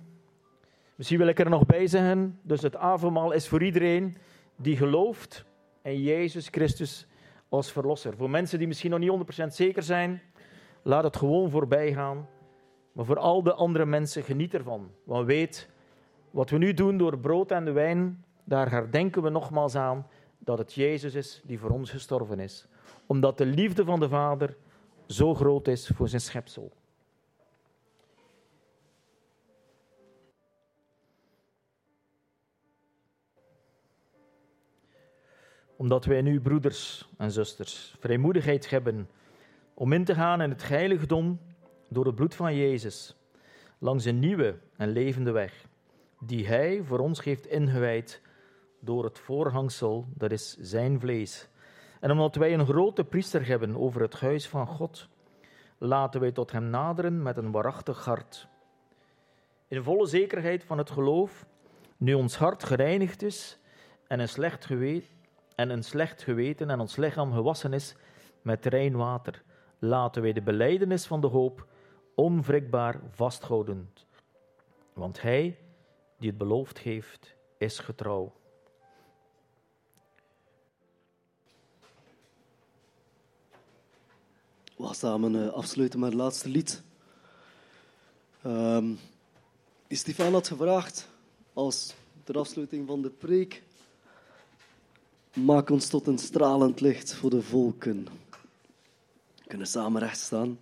Misschien 0.95 1.19
wil 1.19 1.27
ik 1.27 1.39
er 1.39 1.51
nog 1.51 1.67
bij 1.67 1.87
zeggen. 1.87 2.39
Dus 2.43 2.63
het 2.63 2.77
avondmaal 2.77 3.33
is 3.33 3.49
voor 3.49 3.63
iedereen 3.63 4.17
die 4.57 4.77
gelooft 4.77 5.45
in 5.83 6.03
Jezus 6.03 6.49
Christus 6.49 7.07
als 7.49 7.73
verlosser. 7.73 8.17
Voor 8.17 8.31
mensen 8.31 8.59
die 8.59 8.67
misschien 8.67 8.91
nog 8.91 8.99
niet 8.99 9.43
100% 9.43 9.47
zeker 9.47 9.83
zijn, 9.83 10.23
laat 10.83 11.05
het 11.05 11.17
gewoon 11.17 11.51
voorbij 11.51 11.93
gaan. 11.93 12.29
Maar 12.93 13.05
voor 13.05 13.19
al 13.19 13.43
de 13.43 13.55
andere 13.55 13.87
mensen, 13.87 14.23
geniet 14.23 14.55
ervan. 14.55 14.91
Want 15.05 15.27
weet, 15.27 15.71
wat 16.31 16.51
we 16.51 16.59
nu 16.59 16.75
doen 16.75 16.97
door 16.97 17.19
brood 17.19 17.51
en 17.51 17.65
de 17.65 17.73
wijn, 17.73 18.25
daar 18.45 18.71
herdenken 18.71 19.23
we 19.23 19.31
nogmaals 19.31 19.75
aan 19.75 20.07
dat 20.39 20.59
het 20.59 20.73
Jezus 20.73 21.15
is 21.15 21.43
die 21.45 21.59
voor 21.59 21.71
ons 21.71 21.91
gestorven 21.91 22.41
is. 22.41 22.69
Omdat 23.07 23.39
de 23.39 23.47
liefde 23.47 23.85
van 23.85 24.01
de 24.01 24.09
Vader 24.09 24.57
zo 25.07 25.35
groot 25.35 25.69
is 25.69 25.91
voor 25.95 26.09
zijn 26.09 26.21
schepsel. 26.21 26.73
Omdat 35.77 36.05
wij 36.05 36.23
nu, 36.23 36.41
broeders 36.41 37.09
en 37.17 37.31
zusters, 37.31 37.95
vrijmoedigheid 37.99 38.71
hebben 38.71 39.09
om 39.75 39.93
in 39.93 40.05
te 40.05 40.15
gaan 40.15 40.43
in 40.43 40.51
het 40.51 40.69
heiligdom 40.69 41.41
door 41.89 42.07
het 42.07 42.15
bloed 42.15 42.35
van 42.35 42.57
Jezus, 42.57 43.17
langs 43.79 44.05
een 44.05 44.19
nieuwe 44.19 44.59
en 44.77 44.89
levende 44.89 45.31
weg, 45.31 45.67
die 46.21 46.47
Hij 46.47 46.83
voor 46.83 46.99
ons 46.99 47.25
heeft 47.25 47.47
ingewijd 47.47 48.23
door 48.81 49.05
het 49.05 49.19
voorhangsel, 49.19 50.07
dat 50.15 50.31
is 50.31 50.57
Zijn 50.61 51.01
vlees. 51.01 51.49
En 52.05 52.11
omdat 52.11 52.35
wij 52.35 52.55
een 52.55 52.67
grote 52.67 53.05
priester 53.05 53.47
hebben 53.47 53.77
over 53.77 54.01
het 54.01 54.21
huis 54.21 54.49
van 54.49 54.67
God, 54.67 55.09
laten 55.79 56.21
wij 56.21 56.33
tot 56.33 56.53
Hem 56.53 56.71
naderen 56.71 57.23
met 57.23 57.37
een 57.37 57.51
waarachtig 57.51 58.05
hart. 58.05 58.49
In 59.69 59.83
volle 59.83 60.07
zekerheid 60.07 60.65
van 60.65 60.79
het 60.79 60.91
geloof, 60.91 61.47
nu 61.97 62.15
ons 62.15 62.37
hart 62.37 62.65
gereinigd 62.65 63.23
is 63.23 63.59
en 64.07 64.21
een 64.21 64.29
slecht 64.29 64.65
geweten, 64.65 65.09
en 65.55 65.71
een 65.71 65.83
slecht 65.83 66.23
geweten 66.23 66.71
en 66.71 66.81
ons 66.81 66.97
lichaam 66.97 67.33
gewassen 67.33 67.73
is 67.73 67.97
met 68.43 68.67
rein 68.67 68.97
water, 68.97 69.43
laten 69.79 70.23
wij 70.23 70.33
de 70.33 70.43
beleidenis 70.43 71.07
van 71.07 71.21
de 71.21 71.27
hoop 71.27 71.67
onwrikbaar 72.15 73.01
vasthouden. 73.11 73.93
Want 74.93 75.23
Hij 75.23 75.59
die 76.19 76.29
het 76.29 76.39
beloofd 76.39 76.79
heeft, 76.79 77.37
is 77.59 77.79
getrouw. 77.79 78.33
We 84.77 84.95
samen 84.95 85.53
afsluiten 85.53 85.99
met 86.01 86.09
het 86.09 86.19
laatste 86.19 86.49
lied. 86.49 86.83
Um, 88.47 88.99
Stefan 89.89 90.33
had 90.33 90.49
gevraagd 90.49 91.09
als 91.53 91.95
ter 92.25 92.39
afsluiting 92.39 92.87
van 92.87 93.03
de 93.03 93.11
preek. 93.11 93.63
Maak 95.35 95.71
ons 95.71 95.89
tot 95.89 96.07
een 96.07 96.19
stralend 96.19 96.81
licht 96.81 97.15
voor 97.15 97.31
de 97.31 97.43
volken. 97.43 98.09
We 99.35 99.45
kunnen 99.47 99.67
samen 99.67 100.01
recht 100.01 100.19
staan. 100.19 100.59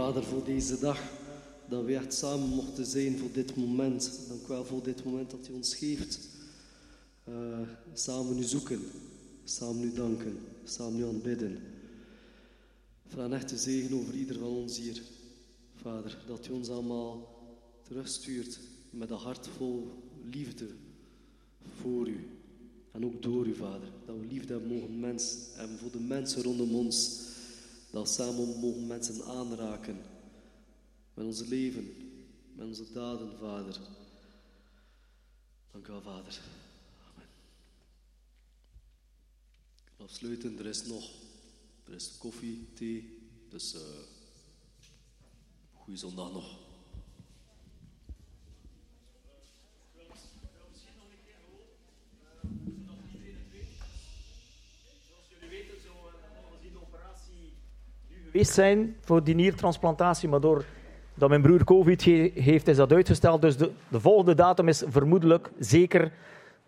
Vader, 0.00 0.24
voor 0.24 0.44
deze 0.44 0.78
dag. 0.78 1.02
Dat 1.68 1.84
we 1.84 1.94
echt 1.94 2.14
samen 2.14 2.48
mochten 2.48 2.86
zijn 2.86 3.18
voor 3.18 3.32
dit 3.32 3.56
moment. 3.56 4.20
Dank 4.28 4.42
u 4.42 4.46
wel 4.46 4.64
voor 4.64 4.82
dit 4.82 5.04
moment 5.04 5.30
dat 5.30 5.48
u 5.50 5.52
ons 5.52 5.74
geeft. 5.74 6.28
Eh, 7.24 7.34
samen 7.92 8.38
u 8.38 8.42
zoeken, 8.42 8.80
samen 9.44 9.82
u 9.82 9.92
danken, 9.92 10.38
samen 10.64 11.00
u 11.00 11.04
aanbidden. 11.04 11.58
Vraag 13.06 13.30
echt 13.30 13.48
de 13.48 13.56
zegen 13.56 13.98
over 13.98 14.14
ieder 14.14 14.38
van 14.38 14.48
ons 14.48 14.78
hier. 14.78 15.02
Vader, 15.74 16.18
dat 16.26 16.48
u 16.48 16.52
ons 16.52 16.68
allemaal 16.68 17.42
terugstuurt 17.82 18.58
met 18.90 19.10
een 19.10 19.16
hart 19.16 19.48
vol 19.56 19.88
liefde 20.30 20.66
voor 21.80 22.08
u. 22.08 22.28
En 22.90 23.04
ook 23.04 23.22
door 23.22 23.46
u, 23.46 23.54
Vader. 23.54 23.88
Dat 24.06 24.16
we 24.20 24.26
liefde 24.26 24.52
hebben 24.52 24.72
mogen 24.72 25.00
mens, 25.00 25.36
hebben 25.54 25.78
voor 25.78 25.90
de 25.90 26.00
mensen 26.00 26.42
rondom 26.42 26.74
ons. 26.74 27.28
Dat 27.90 28.08
samen 28.08 28.58
mogen 28.58 28.86
mensen 28.86 29.24
aanraken. 29.24 29.98
Met 31.14 31.26
onze 31.26 31.48
leven, 31.48 31.94
met 32.54 32.66
onze 32.66 32.92
daden, 32.92 33.38
Vader. 33.38 33.80
Dank 35.70 35.86
u 35.86 35.90
wel, 35.90 36.02
Vader. 36.02 36.40
Amen. 37.08 37.28
Wil 39.96 40.06
afsluiten. 40.06 40.58
Er 40.58 40.66
is 40.66 40.86
nog 40.86 41.10
er 41.90 41.96
is 41.96 42.18
koffie, 42.18 42.72
thee. 42.74 43.18
Dus 43.48 43.74
uh, 43.74 43.80
goede 45.72 45.98
zondag 45.98 46.32
nog. 46.32 46.58
Geweest 58.30 58.52
zijn 58.52 58.96
voor 59.00 59.24
die 59.24 59.34
niertransplantatie, 59.34 60.28
maar 60.28 60.40
doordat 60.40 61.28
mijn 61.28 61.42
broer 61.42 61.64
COVID 61.64 62.02
heeft, 62.34 62.68
is 62.68 62.76
dat 62.76 62.92
uitgesteld. 62.92 63.42
Dus 63.42 63.56
de, 63.56 63.70
de, 63.88 64.00
volgende 64.00 64.34
datum 64.34 64.68
is 64.68 64.84
vermoedelijk 64.86 65.50
zeker 65.58 66.12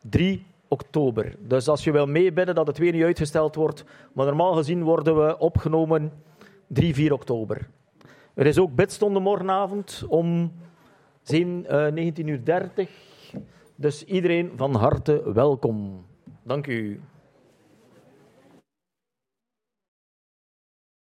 3 0.08 0.46
oktober. 0.68 1.36
Dus 1.38 1.68
als 1.68 1.84
je 1.84 1.92
wil 1.92 2.06
meebidden 2.06 2.54
dat 2.54 2.66
het 2.66 2.78
weer 2.78 2.92
niet 2.92 3.02
uitgesteld 3.02 3.54
wordt, 3.54 3.84
maar 4.12 4.26
normaal 4.26 4.54
gezien 4.54 4.82
worden 4.82 5.26
we 5.26 5.38
opgenomen 5.38 6.12
3, 6.66 6.94
4 6.94 7.12
oktober. 7.12 7.68
Er 8.34 8.46
is 8.46 8.58
ook 8.58 8.74
bidstonde 8.74 9.20
morgenavond 9.20 10.04
om 10.08 10.52
19.30 11.32 11.34
uur. 12.24 12.40
Dus 13.74 14.04
iedereen 14.04 14.52
van 14.56 14.74
harte 14.74 15.32
welkom. 15.32 16.04
Dank 16.42 16.66
u. 16.66 17.00